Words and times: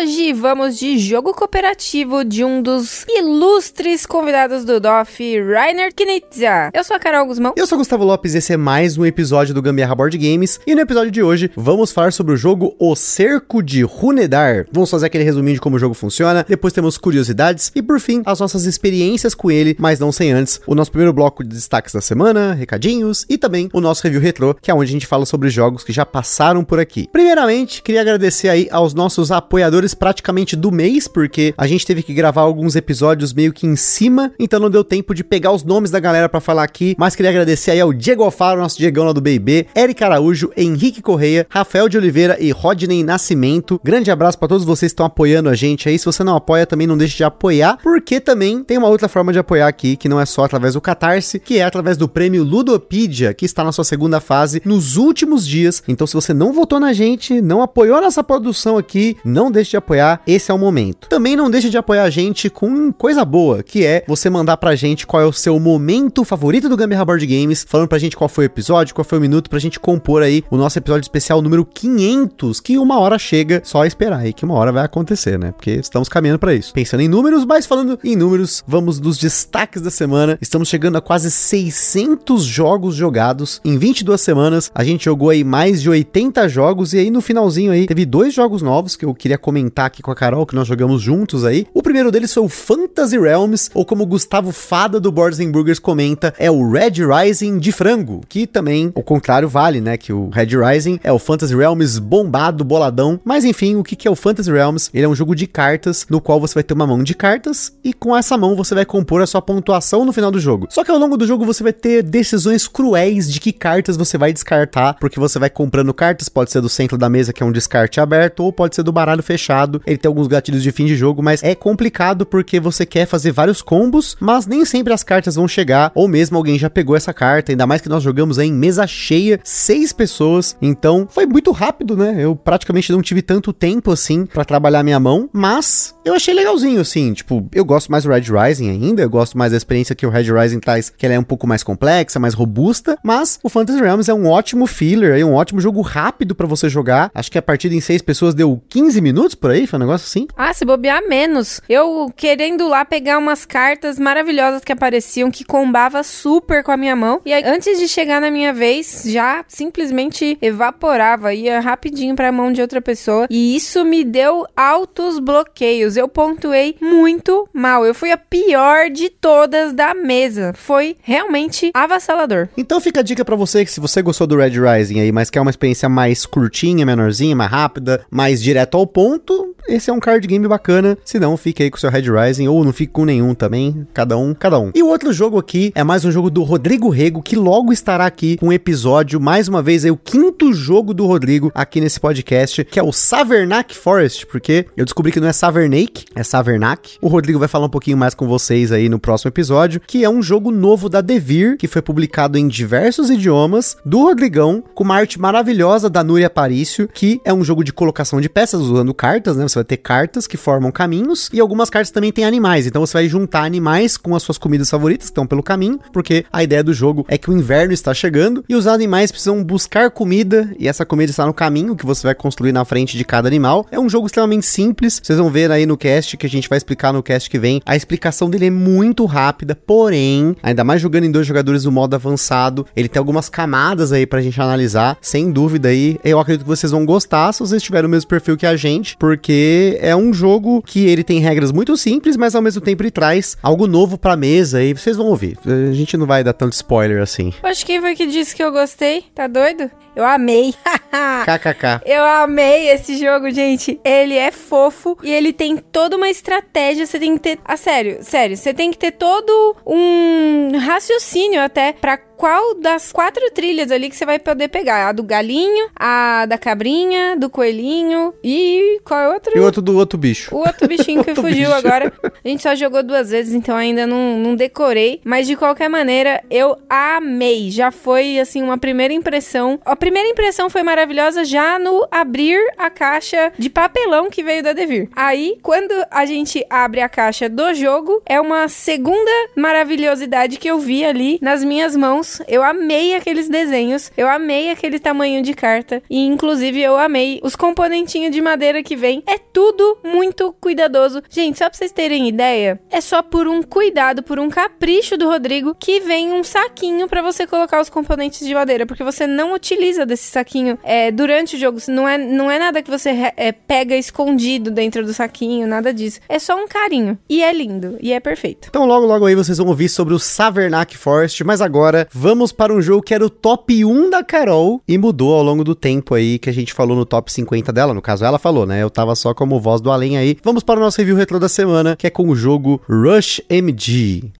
Hoje 0.00 0.32
vamos 0.32 0.78
de 0.78 0.98
jogo 0.98 1.34
cooperativo 1.34 2.24
de 2.24 2.42
um 2.42 2.62
dos 2.62 3.04
ilustres 3.06 4.06
convidados 4.06 4.64
do 4.64 4.80
DOF, 4.80 5.42
Rainer 5.42 5.92
Knizia. 5.94 6.70
Eu 6.72 6.82
sou 6.82 6.96
a 6.96 6.98
Carol 6.98 7.26
Guzmão. 7.26 7.52
Eu 7.54 7.66
sou 7.66 7.76
Gustavo 7.76 8.02
Lopes 8.02 8.32
e 8.32 8.38
esse 8.38 8.54
é 8.54 8.56
mais 8.56 8.96
um 8.96 9.04
episódio 9.04 9.52
do 9.52 9.60
Gambiarra 9.60 9.94
Board 9.94 10.16
Games. 10.16 10.58
E 10.66 10.74
no 10.74 10.80
episódio 10.80 11.10
de 11.10 11.22
hoje 11.22 11.50
vamos 11.54 11.92
falar 11.92 12.14
sobre 12.14 12.32
o 12.32 12.36
jogo 12.36 12.74
O 12.78 12.96
Cerco 12.96 13.62
de 13.62 13.82
Runedar. 13.82 14.66
Vamos 14.72 14.90
fazer 14.90 15.04
aquele 15.04 15.22
resuminho 15.22 15.56
de 15.56 15.60
como 15.60 15.76
o 15.76 15.78
jogo 15.78 15.92
funciona, 15.92 16.46
depois 16.48 16.72
temos 16.72 16.96
curiosidades 16.96 17.70
e 17.74 17.82
por 17.82 18.00
fim 18.00 18.22
as 18.24 18.40
nossas 18.40 18.64
experiências 18.64 19.34
com 19.34 19.50
ele, 19.50 19.76
mas 19.78 20.00
não 20.00 20.10
sem 20.10 20.32
antes 20.32 20.62
o 20.66 20.74
nosso 20.74 20.90
primeiro 20.90 21.12
bloco 21.12 21.44
de 21.44 21.50
destaques 21.50 21.92
da 21.92 22.00
semana, 22.00 22.54
recadinhos 22.54 23.26
e 23.28 23.36
também 23.36 23.68
o 23.70 23.82
nosso 23.82 24.02
review 24.02 24.22
retrô, 24.22 24.54
que 24.54 24.70
é 24.70 24.74
onde 24.74 24.88
a 24.88 24.92
gente 24.92 25.06
fala 25.06 25.26
sobre 25.26 25.50
jogos 25.50 25.84
que 25.84 25.92
já 25.92 26.06
passaram 26.06 26.64
por 26.64 26.80
aqui. 26.80 27.06
Primeiramente, 27.12 27.82
queria 27.82 28.00
agradecer 28.00 28.48
aí 28.48 28.66
aos 28.70 28.94
nossos 28.94 29.30
apoiadores 29.30 29.89
praticamente 29.94 30.56
do 30.56 30.70
mês, 30.70 31.06
porque 31.08 31.54
a 31.56 31.66
gente 31.66 31.86
teve 31.86 32.02
que 32.02 32.14
gravar 32.14 32.42
alguns 32.42 32.76
episódios 32.76 33.32
meio 33.32 33.52
que 33.52 33.66
em 33.66 33.76
cima, 33.76 34.32
então 34.38 34.60
não 34.60 34.70
deu 34.70 34.84
tempo 34.84 35.14
de 35.14 35.24
pegar 35.24 35.52
os 35.52 35.64
nomes 35.64 35.90
da 35.90 36.00
galera 36.00 36.28
para 36.28 36.40
falar 36.40 36.62
aqui, 36.62 36.94
mas 36.98 37.16
queria 37.16 37.30
agradecer 37.30 37.72
aí 37.72 37.80
ao 37.80 37.92
Diego 37.92 38.22
Alfaro, 38.22 38.60
nosso 38.60 38.78
Diegão 38.78 39.04
lá 39.04 39.12
do 39.12 39.20
BB, 39.20 39.66
Eric 39.76 40.02
Araújo, 40.02 40.50
Henrique 40.56 41.02
Correia, 41.02 41.46
Rafael 41.48 41.88
de 41.88 41.96
Oliveira 41.96 42.36
e 42.40 42.50
Rodney 42.50 43.02
Nascimento. 43.02 43.80
Grande 43.82 44.10
abraço 44.10 44.38
para 44.38 44.48
todos 44.48 44.64
vocês 44.64 44.90
que 44.90 44.94
estão 44.94 45.06
apoiando 45.06 45.48
a 45.48 45.54
gente 45.54 45.88
aí. 45.88 45.98
Se 45.98 46.04
você 46.04 46.22
não 46.24 46.36
apoia, 46.36 46.66
também 46.66 46.86
não 46.86 46.96
deixe 46.96 47.16
de 47.16 47.24
apoiar, 47.24 47.78
porque 47.82 48.20
também 48.20 48.62
tem 48.62 48.78
uma 48.78 48.88
outra 48.88 49.08
forma 49.08 49.32
de 49.32 49.38
apoiar 49.38 49.68
aqui, 49.68 49.96
que 49.96 50.08
não 50.08 50.20
é 50.20 50.26
só 50.26 50.44
através 50.44 50.74
do 50.74 50.80
Catarse, 50.80 51.38
que 51.38 51.58
é 51.58 51.64
através 51.64 51.96
do 51.96 52.08
prêmio 52.08 52.44
Ludopedia, 52.44 53.34
que 53.34 53.44
está 53.44 53.64
na 53.64 53.72
sua 53.72 53.84
segunda 53.84 54.20
fase 54.20 54.62
nos 54.64 54.96
últimos 54.96 55.46
dias. 55.46 55.82
Então, 55.88 56.06
se 56.06 56.14
você 56.14 56.32
não 56.32 56.52
votou 56.52 56.80
na 56.80 56.92
gente, 56.92 57.40
não 57.40 57.62
apoiou 57.62 58.00
nossa 58.00 58.22
produção 58.22 58.76
aqui, 58.76 59.16
não 59.24 59.50
deixe 59.50 59.70
de 59.70 59.76
apoiar, 59.80 60.22
esse 60.26 60.50
é 60.50 60.54
o 60.54 60.58
momento. 60.58 61.08
Também 61.08 61.34
não 61.34 61.50
deixe 61.50 61.68
de 61.68 61.76
apoiar 61.76 62.04
a 62.04 62.10
gente 62.10 62.48
com 62.48 62.92
coisa 62.92 63.24
boa, 63.24 63.62
que 63.62 63.84
é 63.84 64.04
você 64.06 64.30
mandar 64.30 64.56
pra 64.56 64.76
gente 64.76 65.06
qual 65.06 65.22
é 65.22 65.26
o 65.26 65.32
seu 65.32 65.58
momento 65.58 66.24
favorito 66.24 66.68
do 66.68 66.76
Gambiarra 66.76 67.04
Board 67.04 67.26
Games, 67.26 67.66
falando 67.68 67.88
pra 67.88 67.98
gente 67.98 68.16
qual 68.16 68.28
foi 68.28 68.44
o 68.44 68.46
episódio, 68.46 68.94
qual 68.94 69.04
foi 69.04 69.18
o 69.18 69.20
minuto, 69.20 69.50
pra 69.50 69.58
gente 69.58 69.80
compor 69.80 70.22
aí 70.22 70.44
o 70.50 70.56
nosso 70.56 70.78
episódio 70.78 71.02
especial 71.02 71.42
número 71.42 71.64
500, 71.64 72.60
que 72.60 72.78
uma 72.78 72.98
hora 72.98 73.18
chega, 73.18 73.60
só 73.64 73.84
esperar 73.84 74.20
aí 74.20 74.32
que 74.32 74.44
uma 74.44 74.54
hora 74.54 74.72
vai 74.72 74.84
acontecer, 74.84 75.38
né? 75.38 75.52
Porque 75.52 75.72
estamos 75.72 76.08
caminhando 76.08 76.38
para 76.38 76.54
isso. 76.54 76.72
Pensando 76.72 77.00
em 77.00 77.08
números, 77.08 77.44
mas 77.44 77.66
falando 77.66 77.98
em 78.04 78.16
números, 78.16 78.62
vamos 78.66 79.00
nos 79.00 79.18
destaques 79.18 79.82
da 79.82 79.90
semana. 79.90 80.38
Estamos 80.40 80.68
chegando 80.68 80.96
a 80.96 81.00
quase 81.00 81.30
600 81.30 82.44
jogos 82.44 82.94
jogados 82.94 83.60
em 83.64 83.78
22 83.78 84.20
semanas. 84.20 84.70
A 84.74 84.84
gente 84.84 85.04
jogou 85.04 85.30
aí 85.30 85.42
mais 85.42 85.82
de 85.82 85.88
80 85.88 86.48
jogos 86.48 86.92
e 86.92 86.98
aí 86.98 87.10
no 87.10 87.20
finalzinho 87.20 87.72
aí 87.72 87.86
teve 87.86 88.04
dois 88.04 88.34
jogos 88.34 88.62
novos 88.62 88.96
que 88.96 89.04
eu 89.04 89.14
queria 89.14 89.38
comentar 89.38 89.69
aqui 89.86 90.02
com 90.02 90.10
a 90.10 90.14
Carol, 90.14 90.46
que 90.46 90.54
nós 90.54 90.66
jogamos 90.66 91.02
juntos 91.02 91.44
aí. 91.44 91.66
O 91.74 91.82
primeiro 91.82 92.10
deles 92.10 92.32
foi 92.32 92.42
o 92.42 92.48
Fantasy 92.48 93.18
Realms, 93.18 93.70
ou 93.74 93.84
como 93.84 94.06
Gustavo 94.06 94.52
Fada 94.52 94.98
do 95.00 95.12
Boards 95.12 95.40
Burgers 95.50 95.78
comenta, 95.78 96.34
é 96.38 96.50
o 96.50 96.70
Red 96.70 96.94
Rising 97.06 97.58
de 97.58 97.72
frango, 97.72 98.20
que 98.28 98.46
também, 98.46 98.92
o 98.94 99.02
contrário 99.02 99.48
vale, 99.48 99.80
né? 99.80 99.96
Que 99.96 100.12
o 100.12 100.28
Red 100.30 100.48
Rising 100.56 101.00
é 101.02 101.12
o 101.12 101.18
Fantasy 101.18 101.54
Realms 101.54 101.98
bombado, 101.98 102.64
boladão. 102.64 103.20
Mas 103.24 103.44
enfim, 103.44 103.76
o 103.76 103.82
que 103.82 104.06
é 104.06 104.10
o 104.10 104.16
Fantasy 104.16 104.50
Realms? 104.50 104.90
Ele 104.92 105.04
é 105.04 105.08
um 105.08 105.14
jogo 105.14 105.34
de 105.34 105.46
cartas, 105.46 106.06
no 106.08 106.20
qual 106.20 106.40
você 106.40 106.54
vai 106.54 106.62
ter 106.62 106.74
uma 106.74 106.86
mão 106.86 107.02
de 107.02 107.14
cartas, 107.14 107.72
e 107.84 107.92
com 107.92 108.16
essa 108.16 108.36
mão 108.36 108.56
você 108.56 108.74
vai 108.74 108.84
compor 108.84 109.22
a 109.22 109.26
sua 109.26 109.42
pontuação 109.42 110.04
no 110.04 110.12
final 110.12 110.30
do 110.30 110.40
jogo. 110.40 110.66
Só 110.70 110.84
que 110.84 110.90
ao 110.90 110.98
longo 110.98 111.16
do 111.16 111.26
jogo 111.26 111.44
você 111.44 111.62
vai 111.62 111.72
ter 111.72 112.02
decisões 112.02 112.66
cruéis 112.66 113.30
de 113.30 113.40
que 113.40 113.52
cartas 113.52 113.96
você 113.96 114.16
vai 114.18 114.32
descartar, 114.32 114.94
porque 114.94 115.20
você 115.20 115.38
vai 115.38 115.50
comprando 115.50 115.94
cartas, 115.94 116.28
pode 116.28 116.50
ser 116.50 116.60
do 116.60 116.68
centro 116.68 116.96
da 116.96 117.08
mesa, 117.08 117.32
que 117.32 117.42
é 117.42 117.46
um 117.46 117.52
descarte 117.52 118.00
aberto, 118.00 118.40
ou 118.40 118.52
pode 118.52 118.74
ser 118.74 118.82
do 118.82 118.92
baralho 118.92 119.22
fechado 119.22 119.59
fechado, 119.60 119.82
ele 119.86 119.98
tem 119.98 120.08
alguns 120.08 120.26
gatilhos 120.26 120.62
de 120.62 120.72
fim 120.72 120.86
de 120.86 120.96
jogo, 120.96 121.22
mas 121.22 121.42
é 121.42 121.54
complicado 121.54 122.24
porque 122.24 122.60
você 122.60 122.86
quer 122.86 123.06
fazer 123.06 123.32
vários 123.32 123.62
combos, 123.62 124.16
mas 124.20 124.46
nem 124.46 124.64
sempre 124.64 124.92
as 124.92 125.02
cartas 125.02 125.34
vão 125.34 125.46
chegar, 125.46 125.92
ou 125.94 126.08
mesmo 126.08 126.36
alguém 126.36 126.58
já 126.58 126.70
pegou 126.70 126.96
essa 126.96 127.12
carta, 127.12 127.52
ainda 127.52 127.66
mais 127.66 127.80
que 127.80 127.88
nós 127.88 128.02
jogamos 128.02 128.38
em 128.38 128.52
mesa 128.52 128.86
cheia, 128.86 129.40
seis 129.44 129.92
pessoas, 129.92 130.56
então 130.60 131.06
foi 131.10 131.26
muito 131.26 131.50
rápido, 131.50 131.96
né? 131.96 132.16
Eu 132.18 132.34
praticamente 132.34 132.92
não 132.92 133.02
tive 133.02 133.22
tanto 133.22 133.52
tempo 133.52 133.90
assim 133.90 134.26
para 134.26 134.44
trabalhar 134.44 134.82
minha 134.82 135.00
mão, 135.00 135.28
mas 135.32 135.94
eu 136.04 136.14
achei 136.14 136.34
legalzinho, 136.34 136.80
assim, 136.80 137.12
tipo, 137.12 137.48
eu 137.54 137.64
gosto 137.64 137.90
mais 137.90 138.04
do 138.04 138.10
Red 138.10 138.20
Rising 138.20 138.70
ainda, 138.70 139.02
eu 139.02 139.10
gosto 139.10 139.36
mais 139.36 139.50
da 139.52 139.56
experiência 139.56 139.94
que 139.94 140.06
o 140.06 140.10
Red 140.10 140.32
Rising 140.32 140.60
traz, 140.60 140.90
que 140.90 141.04
ela 141.04 141.14
é 141.14 141.18
um 141.18 141.24
pouco 141.24 141.46
mais 141.46 141.62
complexa, 141.62 142.18
mais 142.18 142.34
robusta, 142.34 142.98
mas 143.02 143.38
o 143.42 143.48
Fantasy 143.48 143.80
Realms 143.80 144.10
é 144.10 144.14
um 144.14 144.26
ótimo 144.26 144.66
filler, 144.66 145.18
é 145.18 145.24
um 145.24 145.34
ótimo 145.34 145.60
jogo 145.60 145.80
rápido 145.80 146.34
para 146.34 146.46
você 146.46 146.68
jogar, 146.68 147.10
acho 147.14 147.30
que 147.30 147.38
a 147.38 147.42
partida 147.42 147.74
em 147.74 147.80
seis 147.80 148.02
pessoas 148.02 148.34
deu 148.34 148.62
15 148.68 149.00
minutos, 149.00 149.10
minutos 149.10 149.34
por 149.50 149.54
aí? 149.54 149.66
Foi 149.66 149.78
um 149.78 149.80
negócio 149.80 150.06
assim? 150.06 150.28
Ah, 150.36 150.54
se 150.54 150.64
bobear 150.64 151.02
menos. 151.08 151.60
Eu 151.68 152.12
querendo 152.16 152.68
lá 152.68 152.84
pegar 152.84 153.18
umas 153.18 153.44
cartas 153.44 153.98
maravilhosas 153.98 154.62
que 154.62 154.72
apareciam, 154.72 155.30
que 155.30 155.44
combava 155.44 156.02
super 156.04 156.62
com 156.62 156.70
a 156.70 156.76
minha 156.76 156.94
mão. 156.94 157.20
E 157.26 157.32
aí, 157.32 157.42
antes 157.44 157.78
de 157.78 157.88
chegar 157.88 158.20
na 158.20 158.30
minha 158.30 158.52
vez, 158.52 159.02
já 159.06 159.44
simplesmente 159.48 160.38
evaporava, 160.40 161.34
ia 161.34 161.58
rapidinho 161.58 162.14
pra 162.14 162.30
mão 162.30 162.52
de 162.52 162.62
outra 162.62 162.80
pessoa. 162.80 163.26
E 163.28 163.56
isso 163.56 163.84
me 163.84 164.04
deu 164.04 164.46
altos 164.56 165.18
bloqueios. 165.18 165.96
Eu 165.96 166.06
pontuei 166.06 166.76
muito 166.80 167.48
mal. 167.52 167.84
Eu 167.84 167.94
fui 167.94 168.12
a 168.12 168.16
pior 168.16 168.88
de 168.88 169.08
todas 169.08 169.72
da 169.72 169.94
mesa. 169.94 170.52
Foi 170.54 170.96
realmente 171.02 171.72
avassalador. 171.74 172.48
Então 172.56 172.80
fica 172.80 173.00
a 173.00 173.02
dica 173.02 173.24
para 173.24 173.34
você 173.34 173.64
que 173.64 173.72
se 173.72 173.80
você 173.80 174.00
gostou 174.00 174.26
do 174.26 174.36
Red 174.36 174.50
Rising 174.60 175.00
aí, 175.00 175.10
mas 175.10 175.30
quer 175.30 175.40
uma 175.40 175.50
experiência 175.50 175.88
mais 175.88 176.24
curtinha, 176.24 176.86
menorzinha, 176.86 177.34
mais 177.34 177.50
rápida, 177.50 178.04
mais 178.10 178.40
direto 178.40 178.76
ao 178.76 178.86
ponto, 178.86 179.29
ponto, 179.30 179.59
esse 179.70 179.88
é 179.88 179.92
um 179.92 180.00
card 180.00 180.26
game 180.26 180.46
bacana. 180.48 180.98
Se 181.04 181.18
não, 181.18 181.36
fique 181.36 181.62
aí 181.62 181.70
com 181.70 181.78
seu 181.78 181.90
Red 181.90 182.10
Rising 182.10 182.48
ou 182.48 182.64
não 182.64 182.72
fique 182.72 182.92
com 182.92 183.04
nenhum 183.04 183.34
também. 183.34 183.86
Cada 183.94 184.16
um, 184.16 184.34
cada 184.34 184.58
um. 184.58 184.72
E 184.74 184.82
o 184.82 184.88
outro 184.88 185.12
jogo 185.12 185.38
aqui 185.38 185.70
é 185.74 185.84
mais 185.84 186.04
um 186.04 186.10
jogo 186.10 186.28
do 186.28 186.42
Rodrigo 186.42 186.88
Rego, 186.88 187.22
que 187.22 187.36
logo 187.36 187.72
estará 187.72 188.04
aqui 188.04 188.36
com 188.36 188.48
um 188.48 188.52
episódio, 188.52 189.20
mais 189.20 189.46
uma 189.46 189.62
vez, 189.62 189.84
é 189.84 189.90
o 189.90 189.96
quinto 189.96 190.52
jogo 190.52 190.92
do 190.92 191.06
Rodrigo 191.06 191.52
aqui 191.54 191.80
nesse 191.80 192.00
podcast, 192.00 192.64
que 192.64 192.80
é 192.80 192.82
o 192.82 192.92
Savernac 192.92 193.76
Forest, 193.76 194.26
porque 194.26 194.66
eu 194.76 194.84
descobri 194.84 195.12
que 195.12 195.20
não 195.20 195.28
é 195.28 195.32
Savernake, 195.32 196.04
é 196.14 196.22
Savernac. 196.22 196.98
O 197.00 197.08
Rodrigo 197.08 197.38
vai 197.38 197.48
falar 197.48 197.66
um 197.66 197.70
pouquinho 197.70 197.96
mais 197.96 198.14
com 198.14 198.26
vocês 198.26 198.72
aí 198.72 198.88
no 198.88 198.98
próximo 198.98 199.28
episódio, 199.28 199.80
que 199.86 200.04
é 200.04 200.10
um 200.10 200.22
jogo 200.22 200.50
novo 200.50 200.88
da 200.88 201.00
Devir, 201.00 201.56
que 201.56 201.68
foi 201.68 201.80
publicado 201.80 202.36
em 202.36 202.48
diversos 202.48 203.08
idiomas, 203.08 203.76
do 203.84 204.02
Rodrigão, 204.02 204.64
com 204.74 204.82
uma 204.82 204.96
arte 204.96 205.20
maravilhosa 205.20 205.88
da 205.88 206.02
Núria 206.02 206.26
Aparício, 206.26 206.88
que 206.92 207.20
é 207.24 207.32
um 207.32 207.44
jogo 207.44 207.62
de 207.62 207.72
colocação 207.72 208.20
de 208.20 208.28
peças 208.28 208.60
usando 208.60 208.92
cartas, 208.92 209.36
né? 209.36 209.46
Você 209.46 209.59
vai 209.60 209.64
ter 209.64 209.76
cartas 209.76 210.26
que 210.26 210.36
formam 210.36 210.70
caminhos 210.72 211.30
e 211.32 211.40
algumas 211.40 211.70
cartas 211.70 211.90
também 211.90 212.12
têm 212.12 212.24
animais. 212.24 212.66
Então 212.66 212.84
você 212.84 212.94
vai 212.94 213.08
juntar 213.08 213.44
animais 213.44 213.96
com 213.96 214.14
as 214.14 214.22
suas 214.22 214.38
comidas 214.38 214.70
favoritas 214.70 215.06
que 215.06 215.12
estão 215.12 215.26
pelo 215.26 215.42
caminho, 215.42 215.78
porque 215.92 216.24
a 216.32 216.42
ideia 216.42 216.62
do 216.62 216.72
jogo 216.72 217.04
é 217.08 217.16
que 217.18 217.30
o 217.30 217.36
inverno 217.36 217.72
está 217.72 217.94
chegando 217.94 218.44
e 218.48 218.54
os 218.54 218.66
animais 218.66 219.10
precisam 219.10 219.42
buscar 219.42 219.90
comida 219.90 220.54
e 220.58 220.68
essa 220.68 220.84
comida 220.84 221.10
está 221.10 221.26
no 221.26 221.34
caminho 221.34 221.76
que 221.76 221.86
você 221.86 222.06
vai 222.06 222.14
construir 222.14 222.52
na 222.52 222.64
frente 222.64 222.96
de 222.96 223.04
cada 223.04 223.28
animal. 223.28 223.66
É 223.70 223.78
um 223.78 223.88
jogo 223.88 224.06
extremamente 224.06 224.46
simples. 224.46 225.00
Vocês 225.02 225.18
vão 225.18 225.30
ver 225.30 225.50
aí 225.50 225.66
no 225.66 225.76
cast 225.76 226.16
que 226.16 226.26
a 226.26 226.28
gente 226.28 226.48
vai 226.48 226.58
explicar 226.58 226.92
no 226.92 227.02
cast 227.02 227.28
que 227.28 227.38
vem. 227.38 227.60
A 227.64 227.76
explicação 227.76 228.28
dele 228.30 228.46
é 228.46 228.50
muito 228.50 229.04
rápida, 229.04 229.54
porém, 229.54 230.36
ainda 230.42 230.64
mais 230.64 230.80
jogando 230.80 231.04
em 231.04 231.10
dois 231.10 231.26
jogadores 231.26 231.64
no 231.64 231.72
modo 231.72 231.94
avançado, 231.94 232.66
ele 232.76 232.88
tem 232.88 232.98
algumas 232.98 233.28
camadas 233.28 233.92
aí 233.92 234.06
pra 234.06 234.20
gente 234.20 234.40
analisar. 234.40 234.96
Sem 235.00 235.30
dúvida 235.30 235.68
aí, 235.68 235.98
eu 236.04 236.18
acredito 236.18 236.42
que 236.42 236.48
vocês 236.48 236.72
vão 236.72 236.84
gostar 236.84 237.32
se 237.32 237.40
vocês 237.40 237.62
tiverem 237.62 237.86
o 237.86 237.90
mesmo 237.90 238.08
perfil 238.08 238.36
que 238.36 238.46
a 238.46 238.56
gente, 238.56 238.96
porque 238.96 239.32
é 239.80 239.94
um 239.94 240.12
jogo 240.12 240.62
que 240.62 240.86
ele 240.86 241.04
tem 241.04 241.20
regras 241.20 241.52
muito 241.52 241.76
simples, 241.76 242.16
mas 242.16 242.34
ao 242.34 242.42
mesmo 242.42 242.60
tempo 242.60 242.82
ele 242.82 242.90
traz 242.90 243.36
algo 243.42 243.66
novo 243.66 243.98
pra 243.98 244.16
mesa 244.16 244.62
e 244.62 244.72
vocês 244.72 244.96
vão 244.96 245.06
ouvir. 245.06 245.38
A 245.46 245.72
gente 245.72 245.96
não 245.96 246.06
vai 246.06 246.22
dar 246.24 246.32
tanto 246.32 246.52
spoiler 246.52 247.02
assim. 247.02 247.32
Acho 247.42 247.64
que 247.64 247.80
foi 247.80 247.94
que 247.94 248.06
disse 248.06 248.34
que 248.34 248.42
eu 248.42 248.52
gostei. 248.52 249.04
Tá 249.14 249.26
doido? 249.26 249.70
Eu 249.94 250.04
amei. 250.04 250.54
KKK. 251.24 251.82
Eu 251.84 252.04
amei 252.04 252.68
esse 252.68 252.96
jogo, 252.96 253.30
gente. 253.30 253.80
Ele 253.84 254.16
é 254.16 254.30
fofo 254.30 254.96
e 255.02 255.10
ele 255.12 255.32
tem 255.32 255.56
toda 255.56 255.96
uma 255.96 256.08
estratégia. 256.08 256.86
Você 256.86 256.98
tem 256.98 257.14
que 257.14 257.20
ter. 257.20 257.38
Ah, 257.44 257.56
sério, 257.56 257.98
sério. 258.02 258.36
Você 258.36 258.54
tem 258.54 258.70
que 258.70 258.78
ter 258.78 258.92
todo 258.92 259.56
um 259.66 260.56
raciocínio 260.58 261.40
até 261.40 261.72
pra 261.72 261.98
qual 262.20 262.54
das 262.54 262.92
quatro 262.92 263.30
trilhas 263.30 263.70
ali 263.72 263.88
que 263.88 263.96
você 263.96 264.04
vai 264.04 264.18
poder 264.18 264.48
pegar. 264.48 264.88
A 264.88 264.92
do 264.92 265.02
galinho, 265.02 265.70
a 265.74 266.26
da 266.26 266.36
cabrinha, 266.36 267.16
do 267.16 267.30
coelhinho 267.30 268.12
e 268.22 268.78
qual 268.84 269.00
é 269.00 269.08
outro? 269.08 269.32
E 269.34 269.40
o 269.40 269.42
outro 269.42 269.62
do 269.62 269.74
outro 269.78 269.98
bicho. 269.98 270.34
O 270.34 270.40
outro 270.40 270.68
bichinho 270.68 271.02
que 271.02 271.14
fugiu 271.16 271.48
bicho. 271.48 271.54
agora. 271.54 271.90
A 272.22 272.28
gente 272.28 272.42
só 272.42 272.54
jogou 272.54 272.82
duas 272.82 273.08
vezes, 273.08 273.32
então 273.32 273.56
ainda 273.56 273.86
não, 273.86 274.18
não 274.18 274.36
decorei. 274.36 275.00
Mas 275.02 275.26
de 275.26 275.34
qualquer 275.34 275.70
maneira, 275.70 276.22
eu 276.30 276.58
amei. 276.68 277.50
Já 277.50 277.70
foi, 277.70 278.18
assim, 278.18 278.42
uma 278.42 278.58
primeira 278.58 278.92
impressão. 278.92 279.58
A 279.64 279.74
primeira 279.74 280.10
impressão 280.10 280.50
foi 280.50 280.62
maravilhosa 280.62 281.24
já 281.24 281.58
no 281.58 281.88
abrir 281.90 282.38
a 282.58 282.68
caixa 282.68 283.32
de 283.38 283.48
papelão 283.48 284.10
que 284.10 284.22
veio 284.22 284.42
da 284.42 284.52
Devir. 284.52 284.90
Aí, 284.94 285.38
quando 285.40 285.72
a 285.90 286.04
gente 286.04 286.44
abre 286.50 286.82
a 286.82 286.88
caixa 286.88 287.30
do 287.30 287.54
jogo, 287.54 288.02
é 288.04 288.20
uma 288.20 288.46
segunda 288.46 289.10
maravilhosidade 289.34 290.36
que 290.36 290.50
eu 290.50 290.58
vi 290.58 290.84
ali 290.84 291.18
nas 291.22 291.42
minhas 291.42 291.74
mãos. 291.74 292.09
Eu 292.26 292.42
amei 292.42 292.94
aqueles 292.94 293.28
desenhos, 293.28 293.92
eu 293.96 294.08
amei 294.08 294.50
aquele 294.50 294.78
tamanho 294.78 295.22
de 295.22 295.34
carta 295.34 295.82
e 295.88 295.98
inclusive 296.06 296.60
eu 296.60 296.76
amei 296.76 297.20
os 297.22 297.36
componentinhos 297.36 298.10
de 298.10 298.20
madeira 298.20 298.62
que 298.62 298.76
vem. 298.76 299.02
É 299.06 299.18
tudo 299.18 299.78
muito 299.84 300.34
cuidadoso. 300.40 301.02
Gente, 301.08 301.38
só 301.38 301.48
pra 301.48 301.56
vocês 301.56 301.72
terem 301.72 302.08
ideia, 302.08 302.60
é 302.70 302.80
só 302.80 303.02
por 303.02 303.28
um 303.28 303.42
cuidado, 303.42 304.02
por 304.02 304.18
um 304.18 304.28
capricho 304.28 304.96
do 304.96 305.06
Rodrigo 305.06 305.54
que 305.54 305.80
vem 305.80 306.12
um 306.12 306.24
saquinho 306.24 306.88
para 306.88 307.02
você 307.02 307.26
colocar 307.26 307.60
os 307.60 307.68
componentes 307.70 308.26
de 308.26 308.34
madeira, 308.34 308.66
porque 308.66 308.84
você 308.84 309.06
não 309.06 309.32
utiliza 309.32 309.86
desse 309.86 310.10
saquinho 310.10 310.58
é, 310.62 310.90
durante 310.90 311.36
o 311.36 311.38
jogo. 311.38 311.58
Não 311.68 311.88
é, 311.88 311.98
não 311.98 312.30
é 312.30 312.38
nada 312.38 312.62
que 312.62 312.70
você 312.70 313.12
é, 313.16 313.32
pega 313.32 313.76
escondido 313.76 314.50
dentro 314.50 314.84
do 314.84 314.92
saquinho, 314.92 315.46
nada 315.46 315.72
disso. 315.72 316.00
É 316.08 316.18
só 316.18 316.36
um 316.36 316.48
carinho. 316.48 316.98
E 317.08 317.22
é 317.22 317.32
lindo, 317.32 317.76
e 317.80 317.92
é 317.92 318.00
perfeito. 318.00 318.48
Então 318.48 318.66
logo 318.66 318.86
logo 318.86 319.06
aí 319.06 319.14
vocês 319.14 319.38
vão 319.38 319.48
ouvir 319.48 319.68
sobre 319.68 319.94
o 319.94 319.98
Savernac 319.98 320.76
Forest, 320.76 321.22
mas 321.24 321.40
agora 321.40 321.88
vamos 322.00 322.32
para 322.32 322.54
um 322.54 322.62
jogo 322.62 322.82
que 322.82 322.94
era 322.94 323.04
o 323.04 323.10
top 323.10 323.62
1 323.62 323.90
da 323.90 324.02
Carol 324.02 324.62
e 324.66 324.78
mudou 324.78 325.14
ao 325.14 325.22
longo 325.22 325.44
do 325.44 325.54
tempo 325.54 325.94
aí 325.94 326.18
que 326.18 326.30
a 326.30 326.32
gente 326.32 326.54
falou 326.54 326.74
no 326.74 326.86
top 326.86 327.12
50 327.12 327.52
dela, 327.52 327.74
no 327.74 327.82
caso 327.82 328.06
ela 328.06 328.18
falou, 328.18 328.46
né? 328.46 328.62
Eu 328.62 328.70
tava 328.70 328.94
só 328.96 329.12
como 329.12 329.38
voz 329.38 329.60
do 329.60 329.70
além 329.70 329.98
aí. 329.98 330.16
Vamos 330.24 330.42
para 330.42 330.58
o 330.58 330.62
nosso 330.62 330.78
review 330.78 330.96
retro 330.96 331.20
da 331.20 331.28
semana, 331.28 331.76
que 331.76 331.86
é 331.86 331.90
com 331.90 332.08
o 332.08 332.16
jogo 332.16 332.58
Rush 332.66 333.20
MG. 333.28 334.12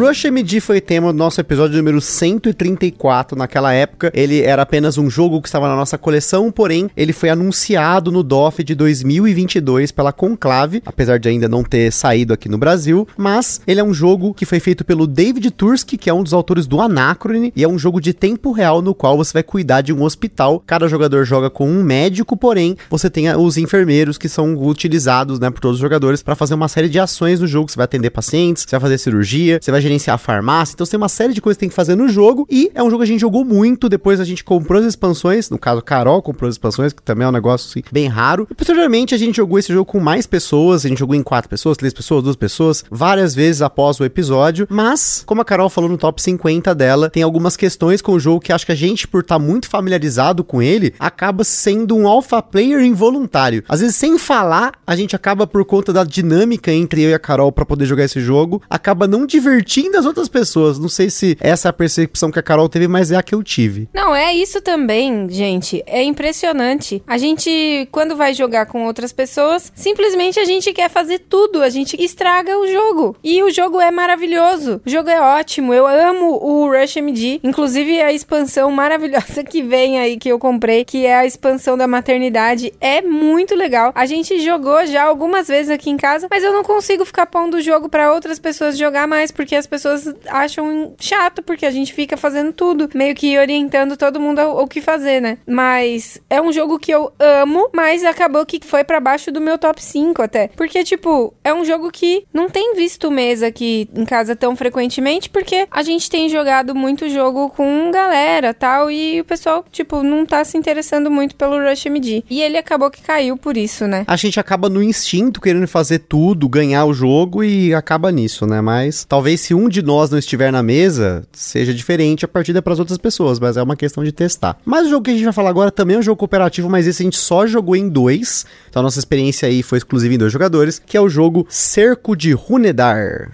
Rush 0.00 0.26
MD 0.26 0.60
foi 0.60 0.80
tema 0.80 1.12
do 1.12 1.18
nosso 1.18 1.40
episódio 1.40 1.76
número 1.76 2.00
134 2.00 3.36
naquela 3.36 3.72
época. 3.72 4.12
Ele 4.14 4.42
era 4.42 4.62
apenas 4.62 4.96
um 4.96 5.10
jogo 5.10 5.42
que 5.42 5.48
estava 5.48 5.66
na 5.66 5.74
nossa 5.74 5.98
coleção, 5.98 6.52
porém 6.52 6.88
ele 6.96 7.12
foi 7.12 7.30
anunciado 7.30 8.12
no 8.12 8.22
DOF 8.22 8.62
de 8.62 8.76
2022 8.76 9.90
pela 9.90 10.12
Conclave, 10.12 10.84
apesar 10.86 11.18
de 11.18 11.28
ainda 11.28 11.48
não 11.48 11.64
ter 11.64 11.92
saído 11.92 12.32
aqui 12.32 12.48
no 12.48 12.56
Brasil, 12.56 13.08
mas 13.16 13.60
ele 13.66 13.80
é 13.80 13.84
um 13.84 13.92
jogo 13.92 14.32
que 14.32 14.46
foi 14.46 14.60
feito 14.60 14.84
pelo 14.84 15.04
David 15.04 15.50
Tursky, 15.50 15.98
que 15.98 16.08
é 16.08 16.14
um 16.14 16.22
dos 16.22 16.32
autores 16.32 16.68
do 16.68 16.80
Anacrone, 16.80 17.52
e 17.56 17.64
é 17.64 17.68
um 17.68 17.76
jogo 17.76 18.00
de 18.00 18.14
tempo 18.14 18.52
real 18.52 18.80
no 18.80 18.94
qual 18.94 19.16
você 19.16 19.32
vai 19.32 19.42
cuidar 19.42 19.80
de 19.80 19.92
um 19.92 20.04
hospital. 20.04 20.62
Cada 20.64 20.86
jogador 20.86 21.24
joga 21.24 21.50
com 21.50 21.68
um 21.68 21.82
médico, 21.82 22.36
porém 22.36 22.76
você 22.88 23.10
tem 23.10 23.34
os 23.34 23.56
enfermeiros 23.56 24.16
que 24.16 24.28
são 24.28 24.54
utilizados, 24.64 25.40
né, 25.40 25.50
por 25.50 25.58
todos 25.58 25.78
os 25.78 25.82
jogadores 25.82 26.22
para 26.22 26.36
fazer 26.36 26.54
uma 26.54 26.68
série 26.68 26.88
de 26.88 27.00
ações 27.00 27.40
no 27.40 27.48
jogo. 27.48 27.68
Você 27.68 27.76
vai 27.76 27.84
atender 27.84 28.10
pacientes, 28.10 28.62
você 28.62 28.70
vai 28.70 28.80
fazer 28.80 28.98
cirurgia, 28.98 29.58
você 29.60 29.72
vai 29.72 29.87
gerenciar 29.88 30.14
a 30.14 30.18
farmácia, 30.18 30.74
então 30.74 30.86
tem 30.86 30.98
uma 30.98 31.08
série 31.08 31.32
de 31.32 31.40
coisas 31.40 31.56
que 31.56 31.60
tem 31.60 31.68
que 31.68 31.74
fazer 31.74 31.94
no 31.94 32.08
jogo, 32.08 32.46
e 32.50 32.70
é 32.74 32.82
um 32.82 32.90
jogo 32.90 32.98
que 32.98 33.08
a 33.08 33.12
gente 33.12 33.20
jogou 33.20 33.44
muito, 33.44 33.88
depois 33.88 34.20
a 34.20 34.24
gente 34.24 34.44
comprou 34.44 34.80
as 34.80 34.86
expansões, 34.86 35.48
no 35.50 35.58
caso 35.58 35.82
Carol 35.82 36.22
comprou 36.22 36.48
as 36.48 36.54
expansões, 36.54 36.92
que 36.92 37.02
também 37.02 37.24
é 37.24 37.28
um 37.28 37.32
negócio 37.32 37.68
assim, 37.70 37.82
bem 37.90 38.06
raro, 38.06 38.46
e 38.50 38.54
posteriormente 38.54 39.14
a 39.14 39.18
gente 39.18 39.36
jogou 39.36 39.58
esse 39.58 39.72
jogo 39.72 39.86
com 39.86 39.98
mais 39.98 40.26
pessoas, 40.26 40.84
a 40.84 40.88
gente 40.88 40.98
jogou 40.98 41.16
em 41.16 41.22
quatro 41.22 41.48
pessoas, 41.48 41.76
três 41.76 41.94
pessoas, 41.94 42.22
duas 42.22 42.36
pessoas, 42.36 42.84
várias 42.90 43.34
vezes 43.34 43.62
após 43.62 43.98
o 43.98 44.04
episódio, 44.04 44.66
mas, 44.70 45.22
como 45.24 45.40
a 45.40 45.44
Carol 45.44 45.70
falou 45.70 45.88
no 45.88 45.96
top 45.96 46.20
50 46.20 46.74
dela, 46.74 47.10
tem 47.10 47.22
algumas 47.22 47.56
questões 47.56 48.02
com 48.02 48.12
o 48.12 48.20
jogo 48.20 48.40
que 48.40 48.52
acho 48.52 48.66
que 48.66 48.72
a 48.72 48.76
gente, 48.76 49.08
por 49.08 49.22
estar 49.22 49.36
tá 49.36 49.38
muito 49.38 49.68
familiarizado 49.68 50.44
com 50.44 50.60
ele, 50.60 50.94
acaba 50.98 51.44
sendo 51.44 51.96
um 51.96 52.06
alpha 52.06 52.42
player 52.42 52.80
involuntário. 52.80 53.64
Às 53.68 53.80
vezes, 53.80 53.96
sem 53.96 54.18
falar, 54.18 54.72
a 54.86 54.94
gente 54.94 55.16
acaba, 55.16 55.46
por 55.46 55.64
conta 55.64 55.92
da 55.92 56.04
dinâmica 56.04 56.72
entre 56.72 57.02
eu 57.02 57.10
e 57.10 57.14
a 57.14 57.18
Carol 57.18 57.50
para 57.50 57.64
poder 57.64 57.86
jogar 57.86 58.04
esse 58.04 58.20
jogo, 58.20 58.60
acaba 58.68 59.06
não 59.06 59.24
divertindo 59.24 59.67
das 59.92 60.06
outras 60.06 60.28
pessoas. 60.28 60.78
Não 60.78 60.88
sei 60.88 61.10
se 61.10 61.36
essa 61.40 61.68
é 61.68 61.70
a 61.70 61.72
percepção 61.72 62.30
que 62.30 62.38
a 62.38 62.42
Carol 62.42 62.68
teve, 62.68 62.88
mas 62.88 63.12
é 63.12 63.16
a 63.16 63.22
que 63.22 63.34
eu 63.34 63.42
tive. 63.42 63.88
Não, 63.92 64.14
é 64.14 64.32
isso 64.32 64.60
também, 64.60 65.28
gente. 65.28 65.82
É 65.86 66.02
impressionante. 66.02 67.02
A 67.06 67.18
gente, 67.18 67.86
quando 67.92 68.16
vai 68.16 68.32
jogar 68.32 68.66
com 68.66 68.86
outras 68.86 69.12
pessoas, 69.12 69.70
simplesmente 69.74 70.40
a 70.40 70.44
gente 70.44 70.72
quer 70.72 70.88
fazer 70.88 71.20
tudo. 71.20 71.62
A 71.62 71.68
gente 71.68 72.02
estraga 72.02 72.58
o 72.58 72.66
jogo. 72.66 73.16
E 73.22 73.42
o 73.42 73.50
jogo 73.50 73.80
é 73.80 73.90
maravilhoso. 73.90 74.80
O 74.86 74.90
jogo 74.90 75.10
é 75.10 75.20
ótimo. 75.20 75.74
Eu 75.74 75.86
amo 75.86 76.38
o 76.42 76.70
Rush 76.70 76.96
MD. 76.96 77.40
Inclusive, 77.44 78.00
a 78.00 78.12
expansão 78.12 78.70
maravilhosa 78.70 79.44
que 79.44 79.62
vem 79.62 79.98
aí, 79.98 80.16
que 80.16 80.30
eu 80.30 80.38
comprei, 80.38 80.84
que 80.84 81.04
é 81.04 81.16
a 81.16 81.26
expansão 81.26 81.76
da 81.76 81.86
maternidade, 81.86 82.72
é 82.80 83.02
muito 83.02 83.54
legal. 83.54 83.92
A 83.94 84.06
gente 84.06 84.40
jogou 84.40 84.86
já 84.86 85.04
algumas 85.04 85.48
vezes 85.48 85.70
aqui 85.70 85.90
em 85.90 85.96
casa, 85.96 86.28
mas 86.30 86.42
eu 86.42 86.52
não 86.52 86.62
consigo 86.62 87.04
ficar 87.04 87.26
pondo 87.26 87.58
o 87.58 87.60
jogo 87.60 87.88
para 87.88 88.12
outras 88.12 88.38
pessoas 88.38 88.78
jogar 88.78 89.06
mais, 89.06 89.30
porque 89.30 89.57
as 89.58 89.66
pessoas 89.66 90.14
acham 90.28 90.94
chato, 90.98 91.42
porque 91.42 91.66
a 91.66 91.70
gente 91.70 91.92
fica 91.92 92.16
fazendo 92.16 92.52
tudo, 92.52 92.88
meio 92.94 93.14
que 93.14 93.38
orientando 93.38 93.96
todo 93.96 94.20
mundo 94.20 94.40
o 94.40 94.66
que 94.66 94.80
fazer, 94.80 95.20
né? 95.20 95.38
Mas 95.46 96.20
é 96.30 96.40
um 96.40 96.52
jogo 96.52 96.78
que 96.78 96.92
eu 96.92 97.12
amo, 97.18 97.68
mas 97.74 98.04
acabou 98.04 98.46
que 98.46 98.60
foi 98.64 98.84
para 98.84 99.00
baixo 99.00 99.30
do 99.32 99.40
meu 99.40 99.58
top 99.58 99.82
5 99.82 100.22
até. 100.22 100.48
Porque, 100.48 100.84
tipo, 100.84 101.34
é 101.42 101.52
um 101.52 101.64
jogo 101.64 101.90
que 101.90 102.24
não 102.32 102.48
tem 102.48 102.74
visto 102.74 103.10
mesa 103.10 103.48
aqui 103.48 103.88
em 103.94 104.04
casa 104.04 104.36
tão 104.36 104.54
frequentemente, 104.54 105.28
porque 105.28 105.66
a 105.70 105.82
gente 105.82 106.08
tem 106.10 106.28
jogado 106.28 106.74
muito 106.74 107.08
jogo 107.08 107.50
com 107.50 107.90
galera 107.90 108.54
tal, 108.54 108.90
e 108.90 109.20
o 109.20 109.24
pessoal, 109.24 109.64
tipo, 109.70 110.02
não 110.02 110.24
tá 110.24 110.44
se 110.44 110.56
interessando 110.56 111.10
muito 111.10 111.34
pelo 111.34 111.58
Rush 111.58 111.86
MD. 111.86 112.24
E 112.30 112.40
ele 112.40 112.56
acabou 112.56 112.90
que 112.90 113.02
caiu 113.02 113.36
por 113.36 113.56
isso, 113.56 113.86
né? 113.86 114.04
A 114.06 114.16
gente 114.16 114.38
acaba 114.38 114.68
no 114.68 114.82
instinto 114.82 115.40
querendo 115.40 115.66
fazer 115.66 116.00
tudo, 116.00 116.48
ganhar 116.48 116.84
o 116.84 116.94
jogo 116.94 117.42
e 117.42 117.74
acaba 117.74 118.12
nisso, 118.12 118.46
né? 118.46 118.60
Mas 118.60 119.04
talvez 119.04 119.40
se 119.48 119.54
um 119.54 119.66
de 119.66 119.80
nós 119.80 120.10
não 120.10 120.18
estiver 120.18 120.52
na 120.52 120.62
mesa, 120.62 121.24
seja 121.32 121.72
diferente 121.72 122.22
a 122.22 122.28
partida 122.28 122.60
para 122.60 122.74
as 122.74 122.78
outras 122.78 122.98
pessoas, 122.98 123.40
mas 123.40 123.56
é 123.56 123.62
uma 123.62 123.76
questão 123.76 124.04
de 124.04 124.12
testar. 124.12 124.58
Mas 124.62 124.86
o 124.86 124.90
jogo 124.90 125.04
que 125.04 125.10
a 125.10 125.14
gente 125.14 125.24
vai 125.24 125.32
falar 125.32 125.48
agora 125.48 125.70
também 125.70 125.96
é 125.96 125.98
um 125.98 126.02
jogo 126.02 126.18
cooperativo, 126.18 126.68
mas 126.68 126.86
esse 126.86 127.02
a 127.02 127.04
gente 127.04 127.16
só 127.16 127.46
jogou 127.46 127.74
em 127.74 127.88
dois. 127.88 128.44
Então 128.68 128.80
a 128.80 128.82
nossa 128.82 128.98
experiência 128.98 129.48
aí 129.48 129.62
foi 129.62 129.78
exclusiva 129.78 130.14
em 130.14 130.18
dois 130.18 130.30
jogadores, 130.30 130.78
que 130.78 130.98
é 130.98 131.00
o 131.00 131.08
jogo 131.08 131.46
Cerco 131.48 132.14
de 132.14 132.32
Runedar. 132.32 133.30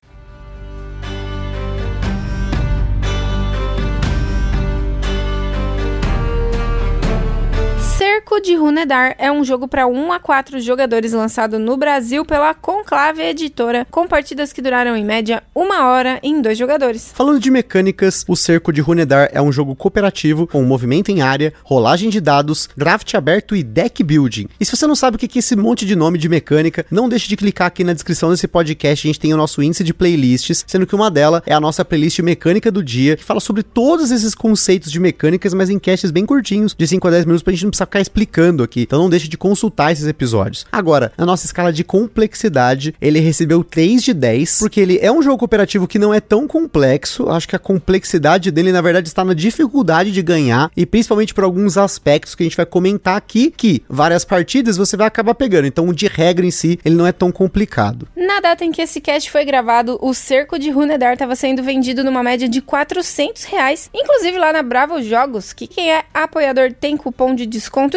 Cerco 8.35 8.47
de 8.47 8.57
Runedar 8.57 9.15
é 9.17 9.31
um 9.31 9.45
jogo 9.45 9.69
para 9.69 9.87
1 9.87 10.13
a 10.13 10.19
4 10.19 10.59
jogadores 10.59 11.13
lançado 11.13 11.57
no 11.57 11.77
Brasil 11.77 12.25
pela 12.25 12.53
Conclave 12.53 13.23
Editora, 13.23 13.87
com 13.89 14.09
partidas 14.09 14.53
que 14.53 14.61
duraram 14.61 14.97
em 14.97 15.05
média 15.05 15.45
uma 15.55 15.87
hora 15.87 16.19
em 16.21 16.43
dois 16.43 16.59
jogadores. 16.59 17.13
Falando 17.15 17.39
de 17.39 17.49
mecânicas, 17.49 18.25
o 18.27 18.35
Cerco 18.35 18.73
de 18.73 18.81
Runedar 18.81 19.31
é 19.33 19.41
um 19.41 19.53
jogo 19.53 19.77
cooperativo 19.77 20.49
com 20.49 20.65
movimento 20.65 21.11
em 21.11 21.23
área, 21.23 21.53
rolagem 21.63 22.11
de 22.11 22.21
dados, 22.21 22.69
draft 22.77 23.15
aberto 23.15 23.55
e 23.55 23.63
deck 23.63 24.03
building. 24.03 24.49
E 24.59 24.65
se 24.65 24.77
você 24.77 24.85
não 24.85 24.97
sabe 24.97 25.15
o 25.15 25.19
que 25.19 25.27
é 25.27 25.39
esse 25.39 25.55
monte 25.55 25.87
de 25.87 25.95
nome 25.95 26.19
de 26.19 26.29
mecânica, 26.29 26.85
não 26.91 27.09
deixe 27.09 27.29
de 27.29 27.37
clicar 27.37 27.69
aqui 27.69 27.85
na 27.85 27.93
descrição 27.93 28.31
desse 28.31 28.49
podcast, 28.49 29.07
a 29.07 29.09
gente 29.09 29.21
tem 29.21 29.33
o 29.33 29.37
nosso 29.37 29.63
índice 29.63 29.85
de 29.85 29.95
playlists, 29.95 30.65
sendo 30.67 30.89
que 30.89 30.97
uma 30.97 31.11
delas 31.11 31.43
é 31.47 31.55
a 31.55 31.61
nossa 31.61 31.85
playlist 31.85 32.19
mecânica 32.19 32.73
do 32.73 32.83
dia, 32.83 33.17
que 33.17 33.25
fala 33.25 33.39
sobre 33.39 33.63
todos 33.63 34.11
esses 34.11 34.35
conceitos 34.35 34.91
de 34.91 34.99
mecânicas, 34.99 35.55
mas 35.55 35.71
em 35.71 35.79
casts 35.79 36.11
bem 36.11 36.27
curtinhos, 36.27 36.75
de 36.77 36.87
5 36.89 37.07
a 37.07 37.11
10 37.13 37.27
minutos, 37.27 37.43
pra 37.45 37.53
gente 37.53 37.63
não 37.63 37.71
precisar 37.71 37.87
ficar 37.87 38.01
explicando 38.01 38.24
aqui. 38.63 38.83
Então 38.83 39.01
não 39.01 39.11
deixe 39.11 39.29
de 39.29 39.37
consultar 39.37 39.93
esses 39.93 40.07
episódios. 40.07 40.67
Agora, 40.71 41.13
na 41.17 41.27
nossa 41.27 41.47
escala 41.47 41.73
de 41.73 41.85
complexidade, 41.85 42.95
ele 43.01 43.21
recebeu 43.21 43.63
3 43.63 44.03
de 44.03 44.15
10, 44.15 44.59
porque 44.59 44.81
ele 44.81 44.99
é 45.01 45.11
um 45.11 45.23
jogo 45.23 45.39
cooperativo 45.39 45.87
que 45.87 45.99
não 45.99 46.13
é 46.13 46.21
tão 46.21 46.47
complexo. 46.47 47.29
Acho 47.31 47.49
que 47.49 47.57
a 47.57 47.59
complexidade 47.59 48.51
dele, 48.51 48.73
na 48.73 48.81
verdade, 48.81 49.09
está 49.09 49.25
na 49.25 49.35
dificuldade 49.35 50.13
de 50.13 50.23
ganhar 50.23 50.71
e 50.77 50.87
principalmente 50.87 51.35
por 51.35 51.45
alguns 51.45 51.77
aspectos 51.77 52.35
que 52.35 52.43
a 52.43 52.47
gente 52.47 52.57
vai 52.57 52.67
comentar 52.67 53.17
aqui, 53.17 53.53
que 53.57 53.83
várias 53.89 54.25
partidas 54.25 54.77
você 54.77 54.97
vai 54.97 55.07
acabar 55.07 55.35
pegando. 55.35 55.67
Então, 55.67 55.93
de 55.93 56.07
regra 56.07 56.45
em 56.45 56.51
si, 56.51 56.79
ele 56.85 56.95
não 56.95 57.07
é 57.07 57.13
tão 57.13 57.31
complicado. 57.31 58.09
Na 58.17 58.41
data 58.41 58.65
em 58.65 58.73
que 58.73 58.83
esse 58.83 59.01
cast 59.01 59.31
foi 59.31 59.45
gravado, 59.45 59.99
o 60.01 60.15
Cerco 60.15 60.59
de 60.59 60.71
Runedar 60.71 61.15
estava 61.15 61.37
sendo 61.37 61.63
vendido 61.63 62.05
numa 62.05 62.23
média 62.23 62.49
de 62.49 62.61
400 62.61 63.45
reais, 63.45 63.91
inclusive 63.95 64.39
lá 64.39 64.53
na 64.53 64.63
Bravo 64.63 65.03
Jogos, 65.03 65.53
que 65.53 65.67
quem 65.67 65.93
é 65.93 66.05
apoiador 66.13 66.73
tem 66.73 66.97
cupom 66.97 67.35
de 67.35 67.47
desconto 67.47 67.97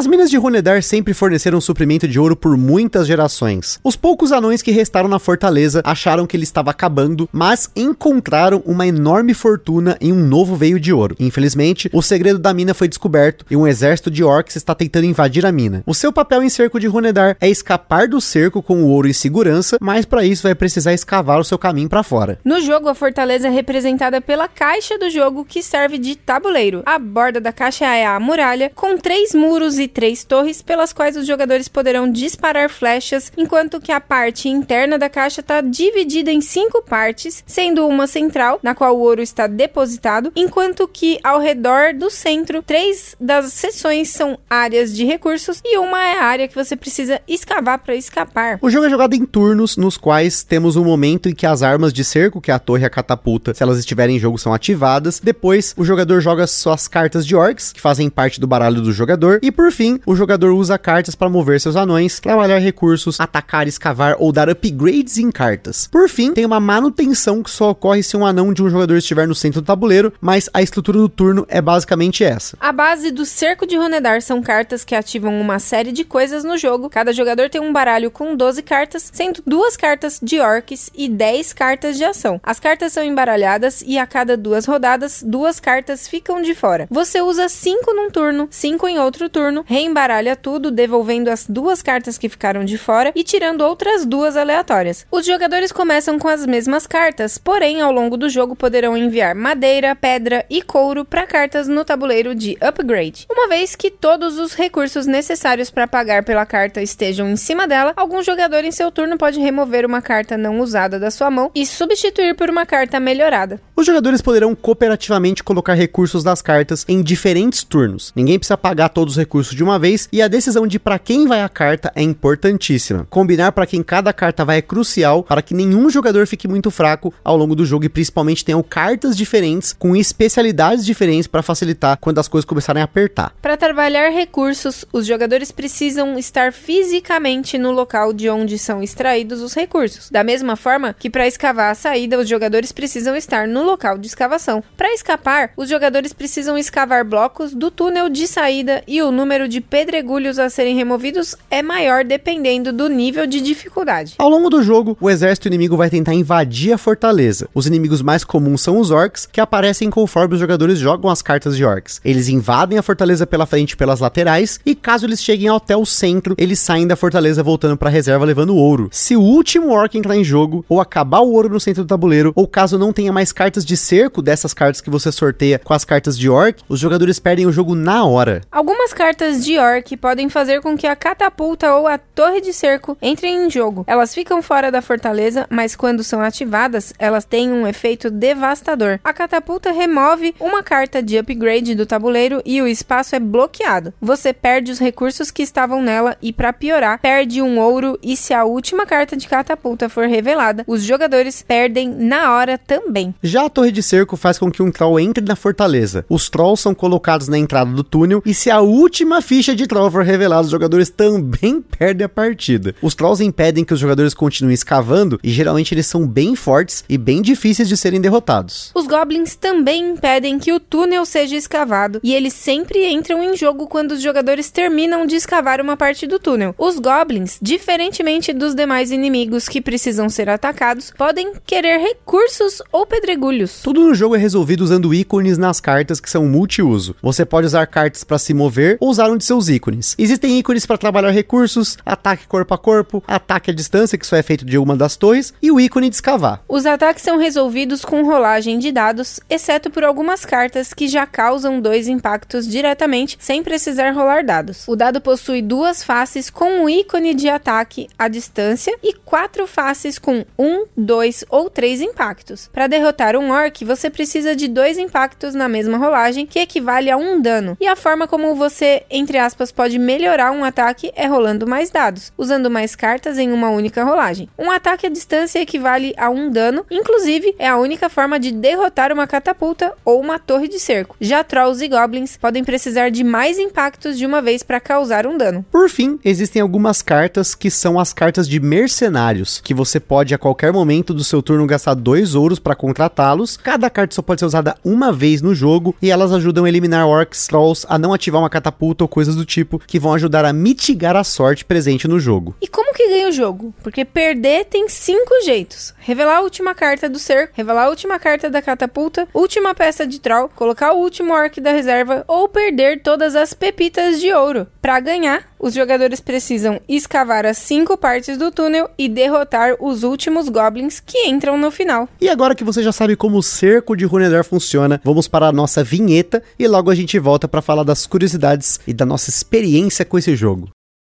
As 0.00 0.06
minas 0.06 0.30
de 0.30 0.38
Runedar 0.38 0.82
sempre 0.82 1.12
forneceram 1.12 1.60
suprimento 1.60 2.08
de 2.08 2.18
ouro 2.18 2.34
por 2.34 2.56
muitas 2.56 3.06
gerações. 3.06 3.78
Os 3.84 3.96
poucos 3.96 4.32
anões 4.32 4.62
que 4.62 4.70
restaram 4.70 5.10
na 5.10 5.18
fortaleza 5.18 5.82
acharam 5.84 6.26
que 6.26 6.34
ele 6.34 6.44
estava 6.44 6.70
acabando, 6.70 7.28
mas 7.30 7.70
encontraram 7.76 8.62
uma 8.64 8.86
enorme 8.86 9.34
fortuna 9.34 9.98
em 10.00 10.10
um 10.10 10.26
novo 10.26 10.56
veio 10.56 10.80
de 10.80 10.90
ouro. 10.90 11.14
Infelizmente, 11.20 11.90
o 11.92 12.00
segredo 12.00 12.38
da 12.38 12.54
mina 12.54 12.72
foi 12.72 12.88
descoberto 12.88 13.44
e 13.50 13.54
um 13.54 13.66
exército 13.66 14.10
de 14.10 14.24
orcs 14.24 14.56
está 14.56 14.74
tentando 14.74 15.04
invadir 15.04 15.44
a 15.44 15.52
mina. 15.52 15.82
O 15.86 15.92
seu 15.92 16.10
papel 16.10 16.42
em 16.42 16.48
cerco 16.48 16.80
de 16.80 16.86
Runedar 16.86 17.36
é 17.38 17.50
escapar 17.50 18.08
do 18.08 18.22
cerco 18.22 18.62
com 18.62 18.82
o 18.82 18.88
ouro 18.88 19.06
em 19.06 19.12
segurança, 19.12 19.76
mas 19.82 20.06
para 20.06 20.24
isso 20.24 20.44
vai 20.44 20.54
precisar 20.54 20.94
escavar 20.94 21.38
o 21.38 21.44
seu 21.44 21.58
caminho 21.58 21.90
para 21.90 22.02
fora. 22.02 22.38
No 22.42 22.58
jogo, 22.62 22.88
a 22.88 22.94
fortaleza 22.94 23.48
é 23.48 23.50
representada 23.50 24.18
pela 24.18 24.48
caixa 24.48 24.96
do 24.96 25.10
jogo 25.10 25.44
que 25.44 25.62
serve 25.62 25.98
de 25.98 26.16
tabuleiro. 26.16 26.82
A 26.86 26.98
borda 26.98 27.38
da 27.38 27.52
caixa 27.52 27.84
é 27.84 28.06
a 28.06 28.18
muralha, 28.18 28.72
com 28.74 28.96
três 28.96 29.34
muros 29.34 29.78
e 29.78 29.89
três 29.90 30.24
torres 30.24 30.62
pelas 30.62 30.92
quais 30.92 31.16
os 31.16 31.26
jogadores 31.26 31.68
poderão 31.68 32.10
disparar 32.10 32.70
flechas, 32.70 33.30
enquanto 33.36 33.80
que 33.80 33.92
a 33.92 34.00
parte 34.00 34.48
interna 34.48 34.98
da 34.98 35.10
caixa 35.10 35.40
está 35.40 35.60
dividida 35.60 36.32
em 36.32 36.40
cinco 36.40 36.82
partes, 36.82 37.44
sendo 37.46 37.86
uma 37.86 38.06
central, 38.06 38.58
na 38.62 38.74
qual 38.74 38.96
o 38.96 39.00
ouro 39.00 39.20
está 39.20 39.46
depositado, 39.46 40.32
enquanto 40.34 40.88
que 40.88 41.18
ao 41.22 41.40
redor 41.40 41.92
do 41.92 42.08
centro, 42.08 42.62
três 42.62 43.14
das 43.20 43.52
seções 43.52 44.08
são 44.10 44.38
áreas 44.48 44.94
de 44.94 45.04
recursos 45.04 45.60
e 45.64 45.76
uma 45.78 46.02
é 46.02 46.18
a 46.18 46.24
área 46.24 46.48
que 46.48 46.54
você 46.54 46.76
precisa 46.76 47.20
escavar 47.26 47.78
para 47.80 47.94
escapar. 47.94 48.58
O 48.62 48.70
jogo 48.70 48.86
é 48.86 48.90
jogado 48.90 49.14
em 49.14 49.24
turnos, 49.24 49.76
nos 49.76 49.96
quais 49.96 50.42
temos 50.42 50.76
um 50.76 50.84
momento 50.84 51.28
em 51.28 51.34
que 51.34 51.46
as 51.46 51.62
armas 51.62 51.92
de 51.92 52.04
cerco, 52.04 52.40
que 52.40 52.50
é 52.50 52.54
a 52.54 52.58
torre 52.58 52.82
e 52.82 52.86
a 52.86 52.90
catapulta, 52.90 53.52
se 53.52 53.62
elas 53.62 53.78
estiverem 53.78 54.16
em 54.16 54.18
jogo, 54.18 54.38
são 54.38 54.54
ativadas. 54.54 55.20
Depois, 55.20 55.74
o 55.76 55.84
jogador 55.84 56.20
joga 56.20 56.46
suas 56.46 56.86
cartas 56.86 57.26
de 57.26 57.34
orcs, 57.34 57.72
que 57.72 57.80
fazem 57.80 58.08
parte 58.08 58.40
do 58.40 58.46
baralho 58.46 58.80
do 58.80 58.92
jogador. 58.92 59.40
E 59.42 59.50
por 59.50 59.72
fim, 59.72 59.79
o 60.04 60.14
jogador 60.14 60.52
usa 60.52 60.78
cartas 60.78 61.14
para 61.14 61.28
mover 61.28 61.60
seus 61.60 61.76
anões, 61.76 62.20
trabalhar 62.20 62.58
recursos, 62.58 63.18
atacar, 63.18 63.66
escavar 63.66 64.16
ou 64.18 64.30
dar 64.30 64.48
upgrades 64.50 65.16
em 65.16 65.30
cartas. 65.30 65.88
Por 65.90 66.08
fim, 66.08 66.34
tem 66.34 66.44
uma 66.44 66.60
manutenção 66.60 67.42
que 67.42 67.50
só 67.50 67.70
ocorre 67.70 68.02
se 68.02 68.16
um 68.16 68.26
anão 68.26 68.52
de 68.52 68.62
um 68.62 68.68
jogador 68.68 68.96
estiver 68.96 69.26
no 69.26 69.34
centro 69.34 69.60
do 69.62 69.66
tabuleiro, 69.66 70.12
mas 70.20 70.50
a 70.52 70.60
estrutura 70.60 70.98
do 70.98 71.08
turno 71.08 71.46
é 71.48 71.60
basicamente 71.60 72.22
essa. 72.22 72.56
A 72.60 72.72
base 72.72 73.10
do 73.10 73.24
Cerco 73.24 73.66
de 73.66 73.76
Ronedar 73.76 74.20
são 74.20 74.42
cartas 74.42 74.84
que 74.84 74.94
ativam 74.94 75.40
uma 75.40 75.58
série 75.58 75.92
de 75.92 76.04
coisas 76.04 76.44
no 76.44 76.58
jogo. 76.58 76.90
Cada 76.90 77.12
jogador 77.12 77.48
tem 77.48 77.60
um 77.60 77.72
baralho 77.72 78.10
com 78.10 78.36
12 78.36 78.62
cartas, 78.62 79.10
sendo 79.12 79.42
duas 79.46 79.76
cartas 79.76 80.20
de 80.22 80.40
orcs 80.40 80.90
e 80.94 81.08
10 81.08 81.52
cartas 81.52 81.96
de 81.96 82.04
ação. 82.04 82.40
As 82.42 82.60
cartas 82.60 82.92
são 82.92 83.02
embaralhadas 83.02 83.82
e 83.86 83.98
a 83.98 84.06
cada 84.06 84.36
duas 84.36 84.66
rodadas, 84.66 85.22
duas 85.26 85.58
cartas 85.58 86.06
ficam 86.06 86.42
de 86.42 86.54
fora. 86.54 86.86
Você 86.90 87.22
usa 87.22 87.48
5 87.48 87.94
num 87.94 88.10
turno, 88.10 88.48
5 88.50 88.88
em 88.88 88.98
outro 88.98 89.28
turno, 89.28 89.64
reembaralha 89.70 90.34
tudo, 90.34 90.68
devolvendo 90.68 91.28
as 91.28 91.46
duas 91.48 91.80
cartas 91.80 92.18
que 92.18 92.28
ficaram 92.28 92.64
de 92.64 92.76
fora 92.76 93.12
e 93.14 93.22
tirando 93.22 93.60
outras 93.60 94.04
duas 94.04 94.36
aleatórias. 94.36 95.06
Os 95.12 95.24
jogadores 95.24 95.70
começam 95.70 96.18
com 96.18 96.26
as 96.26 96.44
mesmas 96.44 96.88
cartas, 96.88 97.38
porém 97.38 97.80
ao 97.80 97.92
longo 97.92 98.16
do 98.16 98.28
jogo 98.28 98.56
poderão 98.56 98.96
enviar 98.96 99.32
madeira, 99.32 99.94
pedra 99.94 100.44
e 100.50 100.60
couro 100.60 101.04
para 101.04 101.24
cartas 101.24 101.68
no 101.68 101.84
tabuleiro 101.84 102.34
de 102.34 102.58
upgrade. 102.60 103.28
Uma 103.30 103.46
vez 103.46 103.76
que 103.76 103.92
todos 103.92 104.40
os 104.40 104.54
recursos 104.54 105.06
necessários 105.06 105.70
para 105.70 105.86
pagar 105.86 106.24
pela 106.24 106.44
carta 106.44 106.82
estejam 106.82 107.30
em 107.30 107.36
cima 107.36 107.68
dela, 107.68 107.92
algum 107.94 108.24
jogador 108.24 108.64
em 108.64 108.72
seu 108.72 108.90
turno 108.90 109.16
pode 109.16 109.38
remover 109.38 109.86
uma 109.86 110.02
carta 110.02 110.36
não 110.36 110.58
usada 110.58 110.98
da 110.98 111.12
sua 111.12 111.30
mão 111.30 111.48
e 111.54 111.64
substituir 111.64 112.34
por 112.34 112.50
uma 112.50 112.66
carta 112.66 112.98
melhorada. 112.98 113.60
Os 113.76 113.86
jogadores 113.86 114.20
poderão 114.20 114.52
cooperativamente 114.52 115.44
colocar 115.44 115.74
recursos 115.74 116.24
das 116.24 116.42
cartas 116.42 116.84
em 116.88 117.00
diferentes 117.02 117.62
turnos. 117.62 118.12
Ninguém 118.16 118.36
precisa 118.36 118.58
pagar 118.58 118.88
todos 118.88 119.14
os 119.14 119.18
recursos 119.18 119.49
de 119.54 119.64
uma 119.64 119.78
vez 119.78 120.08
e 120.12 120.22
a 120.22 120.28
decisão 120.28 120.66
de 120.66 120.78
para 120.78 120.98
quem 120.98 121.26
vai 121.26 121.42
a 121.42 121.48
carta 121.48 121.92
é 121.94 122.02
importantíssima. 122.02 123.06
Combinar 123.10 123.52
para 123.52 123.66
quem 123.66 123.82
cada 123.82 124.12
carta 124.12 124.44
vai 124.44 124.58
é 124.58 124.62
crucial 124.62 125.22
para 125.22 125.42
que 125.42 125.54
nenhum 125.54 125.88
jogador 125.90 126.26
fique 126.26 126.46
muito 126.46 126.70
fraco 126.70 127.12
ao 127.24 127.36
longo 127.36 127.54
do 127.54 127.64
jogo 127.64 127.84
e 127.84 127.88
principalmente 127.88 128.44
tenham 128.44 128.62
cartas 128.62 129.16
diferentes 129.16 129.72
com 129.72 129.96
especialidades 129.96 130.84
diferentes 130.84 131.26
para 131.26 131.42
facilitar 131.42 131.98
quando 131.98 132.18
as 132.18 132.28
coisas 132.28 132.44
começarem 132.44 132.82
a 132.82 132.84
apertar. 132.84 133.32
Para 133.40 133.56
trabalhar 133.56 134.10
recursos, 134.10 134.84
os 134.92 135.06
jogadores 135.06 135.50
precisam 135.50 136.18
estar 136.18 136.52
fisicamente 136.52 137.56
no 137.58 137.72
local 137.72 138.12
de 138.12 138.28
onde 138.28 138.58
são 138.58 138.82
extraídos 138.82 139.40
os 139.40 139.54
recursos. 139.54 140.10
Da 140.10 140.22
mesma 140.22 140.56
forma 140.56 140.94
que 140.98 141.08
para 141.08 141.26
escavar 141.26 141.70
a 141.70 141.74
saída, 141.74 142.18
os 142.18 142.28
jogadores 142.28 142.72
precisam 142.72 143.16
estar 143.16 143.48
no 143.48 143.62
local 143.62 143.96
de 143.96 144.06
escavação. 144.06 144.62
Para 144.76 144.92
escapar, 144.92 145.52
os 145.56 145.68
jogadores 145.68 146.12
precisam 146.12 146.58
escavar 146.58 147.04
blocos 147.04 147.54
do 147.54 147.70
túnel 147.70 148.08
de 148.08 148.26
saída 148.26 148.82
e 148.86 149.00
o 149.00 149.10
número 149.10 149.39
de 149.48 149.60
pedregulhos 149.60 150.38
a 150.38 150.50
serem 150.50 150.76
removidos 150.76 151.36
é 151.50 151.62
maior 151.62 152.04
dependendo 152.04 152.72
do 152.72 152.88
nível 152.88 153.26
de 153.26 153.40
dificuldade. 153.40 154.14
Ao 154.18 154.28
longo 154.28 154.50
do 154.50 154.62
jogo, 154.62 154.96
o 155.00 155.10
exército 155.10 155.48
inimigo 155.48 155.76
vai 155.76 155.90
tentar 155.90 156.14
invadir 156.14 156.72
a 156.72 156.78
fortaleza. 156.78 157.48
Os 157.54 157.66
inimigos 157.66 158.02
mais 158.02 158.24
comuns 158.24 158.62
são 158.62 158.78
os 158.78 158.90
orcs, 158.90 159.26
que 159.26 159.40
aparecem 159.40 159.90
conforme 159.90 160.34
os 160.34 160.40
jogadores 160.40 160.78
jogam 160.78 161.10
as 161.10 161.22
cartas 161.22 161.56
de 161.56 161.64
orcs. 161.64 162.00
Eles 162.04 162.28
invadem 162.28 162.78
a 162.78 162.82
fortaleza 162.82 163.26
pela 163.26 163.46
frente 163.46 163.72
e 163.72 163.76
pelas 163.76 164.00
laterais, 164.00 164.58
e 164.64 164.74
caso 164.74 165.06
eles 165.06 165.22
cheguem 165.22 165.48
até 165.48 165.76
o 165.76 165.86
centro, 165.86 166.34
eles 166.38 166.58
saem 166.58 166.86
da 166.86 166.96
fortaleza 166.96 167.42
voltando 167.42 167.76
para 167.76 167.88
a 167.88 167.92
reserva 167.92 168.24
levando 168.24 168.56
ouro. 168.56 168.88
Se 168.90 169.16
o 169.16 169.20
último 169.20 169.70
orc 169.70 169.96
entrar 169.96 170.16
em 170.16 170.24
jogo, 170.24 170.64
ou 170.68 170.80
acabar 170.80 171.20
o 171.20 171.32
ouro 171.32 171.48
no 171.48 171.60
centro 171.60 171.84
do 171.84 171.88
tabuleiro, 171.88 172.32
ou 172.34 172.46
caso 172.46 172.78
não 172.78 172.92
tenha 172.92 173.12
mais 173.12 173.32
cartas 173.32 173.64
de 173.64 173.76
cerco 173.76 174.22
dessas 174.22 174.54
cartas 174.54 174.80
que 174.80 174.90
você 174.90 175.12
sorteia 175.12 175.58
com 175.58 175.74
as 175.74 175.84
cartas 175.84 176.18
de 176.18 176.28
orc, 176.28 176.62
os 176.68 176.80
jogadores 176.80 177.18
perdem 177.18 177.46
o 177.46 177.52
jogo 177.52 177.74
na 177.74 178.04
hora. 178.04 178.40
Algumas 178.50 178.92
cartas 178.92 179.29
de 179.38 179.58
orc 179.58 179.96
podem 179.96 180.28
fazer 180.28 180.60
com 180.60 180.76
que 180.76 180.86
a 180.86 180.96
catapulta 180.96 181.74
ou 181.74 181.86
a 181.86 181.98
torre 181.98 182.40
de 182.40 182.52
cerco 182.52 182.96
entrem 183.00 183.46
em 183.46 183.50
jogo. 183.50 183.84
Elas 183.86 184.14
ficam 184.14 184.42
fora 184.42 184.70
da 184.70 184.82
fortaleza, 184.82 185.46
mas 185.48 185.76
quando 185.76 186.02
são 186.02 186.20
ativadas, 186.20 186.92
elas 186.98 187.24
têm 187.24 187.52
um 187.52 187.66
efeito 187.66 188.10
devastador. 188.10 188.98
A 189.04 189.12
catapulta 189.12 189.70
remove 189.70 190.34
uma 190.40 190.62
carta 190.62 191.02
de 191.02 191.18
upgrade 191.18 191.74
do 191.74 191.86
tabuleiro 191.86 192.42
e 192.44 192.60
o 192.60 192.66
espaço 192.66 193.14
é 193.14 193.20
bloqueado. 193.20 193.92
Você 194.00 194.32
perde 194.32 194.72
os 194.72 194.78
recursos 194.78 195.30
que 195.30 195.42
estavam 195.42 195.82
nela 195.82 196.16
e, 196.20 196.32
para 196.32 196.52
piorar, 196.52 196.98
perde 197.00 197.42
um 197.42 197.58
ouro 197.58 197.98
e 198.02 198.16
se 198.16 198.34
a 198.34 198.44
última 198.44 198.86
carta 198.86 199.16
de 199.16 199.28
catapulta 199.28 199.88
for 199.88 200.06
revelada, 200.06 200.64
os 200.66 200.82
jogadores 200.82 201.44
perdem 201.46 201.88
na 201.88 202.32
hora 202.32 202.58
também. 202.58 203.14
Já 203.22 203.46
a 203.46 203.50
torre 203.50 203.72
de 203.72 203.82
cerco 203.82 204.16
faz 204.16 204.38
com 204.38 204.50
que 204.50 204.62
um 204.62 204.70
troll 204.70 204.98
entre 204.98 205.24
na 205.24 205.36
fortaleza. 205.36 206.04
Os 206.08 206.28
trolls 206.28 206.62
são 206.62 206.74
colocados 206.74 207.28
na 207.28 207.38
entrada 207.38 207.70
do 207.70 207.84
túnel 207.84 208.22
e 208.24 208.34
se 208.34 208.50
a 208.50 208.60
última 208.60 209.19
ficha 209.20 209.54
de 209.54 209.66
troll 209.66 209.90
for 209.90 210.04
revelada, 210.04 210.42
os 210.42 210.50
jogadores 210.50 210.90
também 210.90 211.60
perdem 211.78 212.04
a 212.04 212.08
partida. 212.08 212.74
Os 212.82 212.94
trolls 212.94 213.22
impedem 213.22 213.64
que 213.64 213.74
os 213.74 213.80
jogadores 213.80 214.14
continuem 214.14 214.54
escavando 214.54 215.18
e 215.22 215.30
geralmente 215.30 215.74
eles 215.74 215.86
são 215.86 216.06
bem 216.06 216.34
fortes 216.34 216.84
e 216.88 216.96
bem 216.96 217.22
difíceis 217.22 217.68
de 217.68 217.76
serem 217.76 218.00
derrotados. 218.00 218.70
Os 218.74 218.86
goblins 218.86 219.34
também 219.34 219.90
impedem 219.90 220.38
que 220.38 220.52
o 220.52 220.60
túnel 220.60 221.04
seja 221.04 221.36
escavado 221.36 222.00
e 222.02 222.14
eles 222.14 222.32
sempre 222.32 222.86
entram 222.90 223.22
em 223.22 223.36
jogo 223.36 223.66
quando 223.66 223.92
os 223.92 224.02
jogadores 224.02 224.50
terminam 224.50 225.06
de 225.06 225.16
escavar 225.16 225.60
uma 225.60 225.76
parte 225.76 226.06
do 226.06 226.18
túnel. 226.18 226.54
Os 226.58 226.78
goblins, 226.78 227.38
diferentemente 227.40 228.32
dos 228.32 228.54
demais 228.54 228.90
inimigos 228.90 229.48
que 229.48 229.60
precisam 229.60 230.08
ser 230.08 230.28
atacados, 230.28 230.92
podem 230.96 231.32
querer 231.44 231.78
recursos 231.78 232.62
ou 232.72 232.86
pedregulhos. 232.86 233.60
Tudo 233.62 233.80
no 233.80 233.94
jogo 233.94 234.14
é 234.14 234.18
resolvido 234.18 234.62
usando 234.62 234.94
ícones 234.94 235.38
nas 235.38 235.60
cartas 235.60 236.00
que 236.00 236.10
são 236.10 236.26
multiuso. 236.26 236.94
Você 237.02 237.24
pode 237.24 237.46
usar 237.46 237.66
cartas 237.66 238.04
para 238.04 238.18
se 238.18 238.32
mover 238.32 238.76
ou 238.80 238.88
usar 238.88 239.09
de 239.16 239.24
seus 239.24 239.48
ícones. 239.48 239.94
Existem 239.98 240.38
ícones 240.38 240.66
para 240.66 240.78
trabalhar 240.78 241.10
recursos, 241.10 241.76
ataque 241.84 242.26
corpo 242.26 242.54
a 242.54 242.58
corpo, 242.58 243.02
ataque 243.06 243.50
à 243.50 243.54
distância, 243.54 243.98
que 243.98 244.06
só 244.06 244.16
é 244.16 244.22
feito 244.22 244.44
de 244.44 244.58
uma 244.58 244.76
das 244.76 244.96
torres, 244.96 245.32
e 245.42 245.50
o 245.50 245.60
ícone 245.60 245.88
de 245.88 245.96
escavar. 245.96 246.42
Os 246.48 246.66
ataques 246.66 247.02
são 247.02 247.18
resolvidos 247.18 247.84
com 247.84 248.04
rolagem 248.04 248.58
de 248.58 248.72
dados, 248.72 249.20
exceto 249.28 249.70
por 249.70 249.84
algumas 249.84 250.24
cartas 250.24 250.72
que 250.74 250.88
já 250.88 251.06
causam 251.06 251.60
dois 251.60 251.88
impactos 251.88 252.46
diretamente 252.46 253.16
sem 253.20 253.42
precisar 253.42 253.90
rolar 253.92 254.24
dados. 254.24 254.66
O 254.66 254.76
dado 254.76 255.00
possui 255.00 255.42
duas 255.42 255.82
faces 255.82 256.30
com 256.30 256.64
um 256.64 256.68
ícone 256.68 257.14
de 257.14 257.28
ataque 257.28 257.88
à 257.98 258.08
distância 258.08 258.76
e 258.82 258.92
quatro 258.92 259.46
faces 259.46 259.98
com 259.98 260.24
um, 260.38 260.64
dois 260.76 261.24
ou 261.28 261.50
três 261.50 261.80
impactos. 261.80 262.48
Para 262.52 262.66
derrotar 262.66 263.16
um 263.16 263.30
orc, 263.30 263.64
você 263.64 263.90
precisa 263.90 264.34
de 264.34 264.48
dois 264.48 264.78
impactos 264.78 265.34
na 265.34 265.48
mesma 265.48 265.78
rolagem, 265.78 266.26
que 266.26 266.38
equivale 266.38 266.90
a 266.90 266.96
um 266.96 267.20
dano. 267.20 267.56
E 267.60 267.66
a 267.66 267.76
forma 267.76 268.06
como 268.06 268.34
você, 268.34 268.82
entre 269.00 269.18
aspas, 269.18 269.52
pode 269.52 269.78
melhorar 269.78 270.30
um 270.30 270.44
ataque 270.44 270.90
é 270.96 271.06
rolando 271.06 271.46
mais 271.46 271.70
dados, 271.70 272.12
usando 272.16 272.50
mais 272.50 272.74
cartas 272.74 273.18
em 273.18 273.32
uma 273.32 273.50
única 273.50 273.84
rolagem. 273.84 274.28
Um 274.38 274.50
ataque 274.50 274.86
à 274.86 274.88
distância 274.88 275.40
equivale 275.40 275.92
a 275.96 276.08
um 276.08 276.30
dano, 276.30 276.64
inclusive 276.70 277.34
é 277.38 277.48
a 277.48 277.58
única 277.58 277.90
forma 277.90 278.18
de 278.18 278.30
derrotar 278.30 278.92
uma 278.92 279.06
catapulta 279.06 279.72
ou 279.84 280.00
uma 280.00 280.18
torre 280.18 280.48
de 280.48 280.58
cerco. 280.58 280.96
Já 281.00 281.22
trolls 281.22 281.62
e 281.64 281.68
goblins 281.68 282.16
podem 282.16 282.42
precisar 282.42 282.90
de 282.90 283.04
mais 283.04 283.38
impactos 283.38 283.98
de 283.98 284.06
uma 284.06 284.22
vez 284.22 284.42
para 284.42 284.60
causar 284.60 285.06
um 285.06 285.18
dano. 285.18 285.44
Por 285.50 285.68
fim, 285.68 285.98
existem 286.04 286.40
algumas 286.40 286.80
cartas 286.80 287.34
que 287.34 287.50
são 287.50 287.78
as 287.78 287.92
cartas 287.92 288.26
de 288.26 288.40
mercenários, 288.40 289.40
que 289.40 289.52
você 289.52 289.78
pode 289.78 290.14
a 290.14 290.18
qualquer 290.18 290.52
momento 290.52 290.94
do 290.94 291.04
seu 291.04 291.22
turno 291.22 291.46
gastar 291.46 291.74
dois 291.74 292.14
ouros 292.14 292.38
para 292.38 292.54
contratar 292.54 293.10
usá-los. 293.10 293.36
Cada 293.36 293.68
carta 293.70 293.94
só 293.94 294.02
pode 294.02 294.20
ser 294.20 294.26
usada 294.26 294.56
uma 294.64 294.92
vez 294.92 295.22
no 295.22 295.34
jogo 295.34 295.74
e 295.80 295.90
elas 295.90 296.12
ajudam 296.12 296.44
a 296.44 296.48
eliminar 296.48 296.86
orcs, 296.86 297.26
trolls, 297.26 297.66
a 297.68 297.78
não 297.78 297.92
ativar 297.92 298.20
uma 298.20 298.30
catapulta 298.30 298.84
ou 298.84 298.88
coisas 298.90 299.16
do 299.16 299.24
tipo 299.24 299.58
que 299.58 299.78
vão 299.78 299.94
ajudar 299.94 300.24
a 300.26 300.32
mitigar 300.32 300.96
a 300.96 301.04
sorte 301.04 301.44
presente 301.44 301.88
no 301.88 301.98
jogo. 301.98 302.34
E 302.42 302.48
como 302.48 302.74
que 302.74 302.88
ganha 302.88 303.08
o 303.08 303.12
jogo? 303.12 303.54
Porque 303.62 303.84
perder 303.84 304.44
tem 304.44 304.68
cinco 304.68 305.14
jeitos: 305.24 305.72
revelar 305.78 306.18
a 306.18 306.20
última 306.20 306.54
carta 306.54 306.88
do 306.88 306.98
cerco, 306.98 307.32
revelar 307.36 307.64
a 307.64 307.70
última 307.70 307.98
carta 307.98 308.28
da 308.28 308.42
catapulta, 308.42 309.08
última 309.14 309.54
peça 309.54 309.86
de 309.86 310.00
troll, 310.00 310.28
colocar 310.28 310.72
o 310.72 310.78
último 310.78 311.14
orc 311.14 311.40
da 311.40 311.52
reserva 311.52 312.04
ou 312.06 312.28
perder 312.28 312.82
todas 312.82 313.16
as 313.16 313.32
pepitas 313.32 314.00
de 314.00 314.12
ouro. 314.12 314.46
Para 314.60 314.80
ganhar, 314.80 315.29
os 315.40 315.54
jogadores 315.54 316.00
precisam 316.00 316.60
escavar 316.68 317.24
as 317.24 317.38
cinco 317.38 317.76
partes 317.76 318.18
do 318.18 318.30
túnel 318.30 318.68
e 318.78 318.88
derrotar 318.88 319.56
os 319.58 319.82
últimos 319.82 320.28
goblins 320.28 320.78
que 320.78 321.06
entram 321.06 321.38
no 321.38 321.50
final. 321.50 321.88
E 322.00 322.08
agora 322.08 322.34
que 322.34 322.44
você 322.44 322.62
já 322.62 322.72
sabe 322.72 322.94
como 322.94 323.16
o 323.16 323.22
cerco 323.22 323.74
de 323.74 323.84
Runedar 323.84 324.24
funciona, 324.24 324.80
vamos 324.84 325.08
para 325.08 325.26
a 325.26 325.32
nossa 325.32 325.64
vinheta 325.64 326.22
e 326.38 326.46
logo 326.46 326.70
a 326.70 326.74
gente 326.74 326.98
volta 326.98 327.26
para 327.26 327.42
falar 327.42 327.64
das 327.64 327.86
curiosidades 327.86 328.60
e 328.66 328.74
da 328.74 328.84
nossa 328.84 329.08
experiência 329.08 329.84
com 329.84 329.98
esse 329.98 330.14
jogo. 330.14 330.50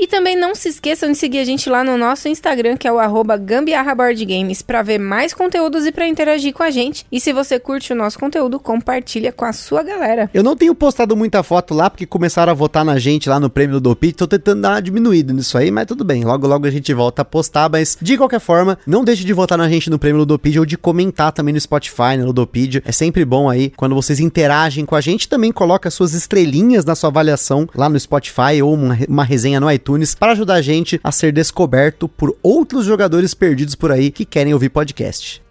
E 0.00 0.06
também 0.06 0.34
não 0.34 0.54
se 0.54 0.70
esqueçam 0.70 1.12
de 1.12 1.18
seguir 1.18 1.40
a 1.40 1.44
gente 1.44 1.68
lá 1.68 1.84
no 1.84 1.98
nosso 1.98 2.26
Instagram, 2.26 2.74
que 2.78 2.88
é 2.88 2.92
o 2.92 2.98
arroba 2.98 3.36
gambiarraboardgames, 3.36 4.62
para 4.62 4.80
ver 4.80 4.98
mais 4.98 5.34
conteúdos 5.34 5.84
e 5.84 5.92
para 5.92 6.08
interagir 6.08 6.54
com 6.54 6.62
a 6.62 6.70
gente. 6.70 7.04
E 7.12 7.20
se 7.20 7.34
você 7.34 7.60
curte 7.60 7.92
o 7.92 7.96
nosso 7.96 8.18
conteúdo, 8.18 8.58
compartilha 8.58 9.30
com 9.30 9.44
a 9.44 9.52
sua 9.52 9.82
galera. 9.82 10.30
Eu 10.32 10.42
não 10.42 10.56
tenho 10.56 10.74
postado 10.74 11.14
muita 11.14 11.42
foto 11.42 11.74
lá, 11.74 11.90
porque 11.90 12.06
começaram 12.06 12.50
a 12.50 12.54
votar 12.54 12.82
na 12.82 12.98
gente 12.98 13.28
lá 13.28 13.38
no 13.38 13.50
prêmio 13.50 13.74
do 13.74 13.90
Dopit. 13.90 14.16
Tô 14.16 14.26
tentando 14.26 14.62
dar 14.62 14.70
uma 14.70 14.80
diminuída 14.80 15.34
nisso 15.34 15.58
aí, 15.58 15.70
mas 15.70 15.84
tudo 15.84 16.02
bem. 16.02 16.24
Logo, 16.24 16.46
logo 16.46 16.66
a 16.66 16.70
gente 16.70 16.94
volta 16.94 17.20
a 17.20 17.24
postar. 17.24 17.68
Mas, 17.68 17.98
de 18.00 18.16
qualquer 18.16 18.40
forma, 18.40 18.78
não 18.86 19.04
deixe 19.04 19.22
de 19.22 19.34
votar 19.34 19.58
na 19.58 19.68
gente 19.68 19.90
no 19.90 19.98
prêmio 19.98 20.20
Ludopedia 20.20 20.62
ou 20.62 20.66
de 20.66 20.78
comentar 20.78 21.30
também 21.30 21.52
no 21.52 21.60
Spotify, 21.60 22.16
no 22.16 22.24
Ludopedia. 22.24 22.82
É 22.86 22.92
sempre 22.92 23.22
bom 23.22 23.50
aí, 23.50 23.70
quando 23.76 23.94
vocês 23.94 24.18
interagem 24.18 24.86
com 24.86 24.96
a 24.96 25.00
gente, 25.02 25.28
também 25.28 25.52
coloca 25.52 25.90
suas 25.90 26.14
estrelinhas 26.14 26.86
na 26.86 26.94
sua 26.94 27.10
avaliação 27.10 27.68
lá 27.74 27.86
no 27.86 28.00
Spotify 28.00 28.62
ou 28.64 28.72
uma, 28.72 28.98
uma 29.06 29.24
resenha 29.24 29.60
no 29.60 29.70
iTunes 29.70 29.89
para 30.14 30.32
ajudar 30.32 30.54
a 30.54 30.62
gente 30.62 31.00
a 31.02 31.12
ser 31.12 31.32
descoberto 31.32 32.08
por 32.08 32.36
outros 32.42 32.84
jogadores 32.84 33.34
perdidos 33.34 33.74
por 33.74 33.90
aí 33.92 34.10
que 34.10 34.24
querem 34.24 34.52
ouvir 34.52 34.70
podcast. 34.70 35.42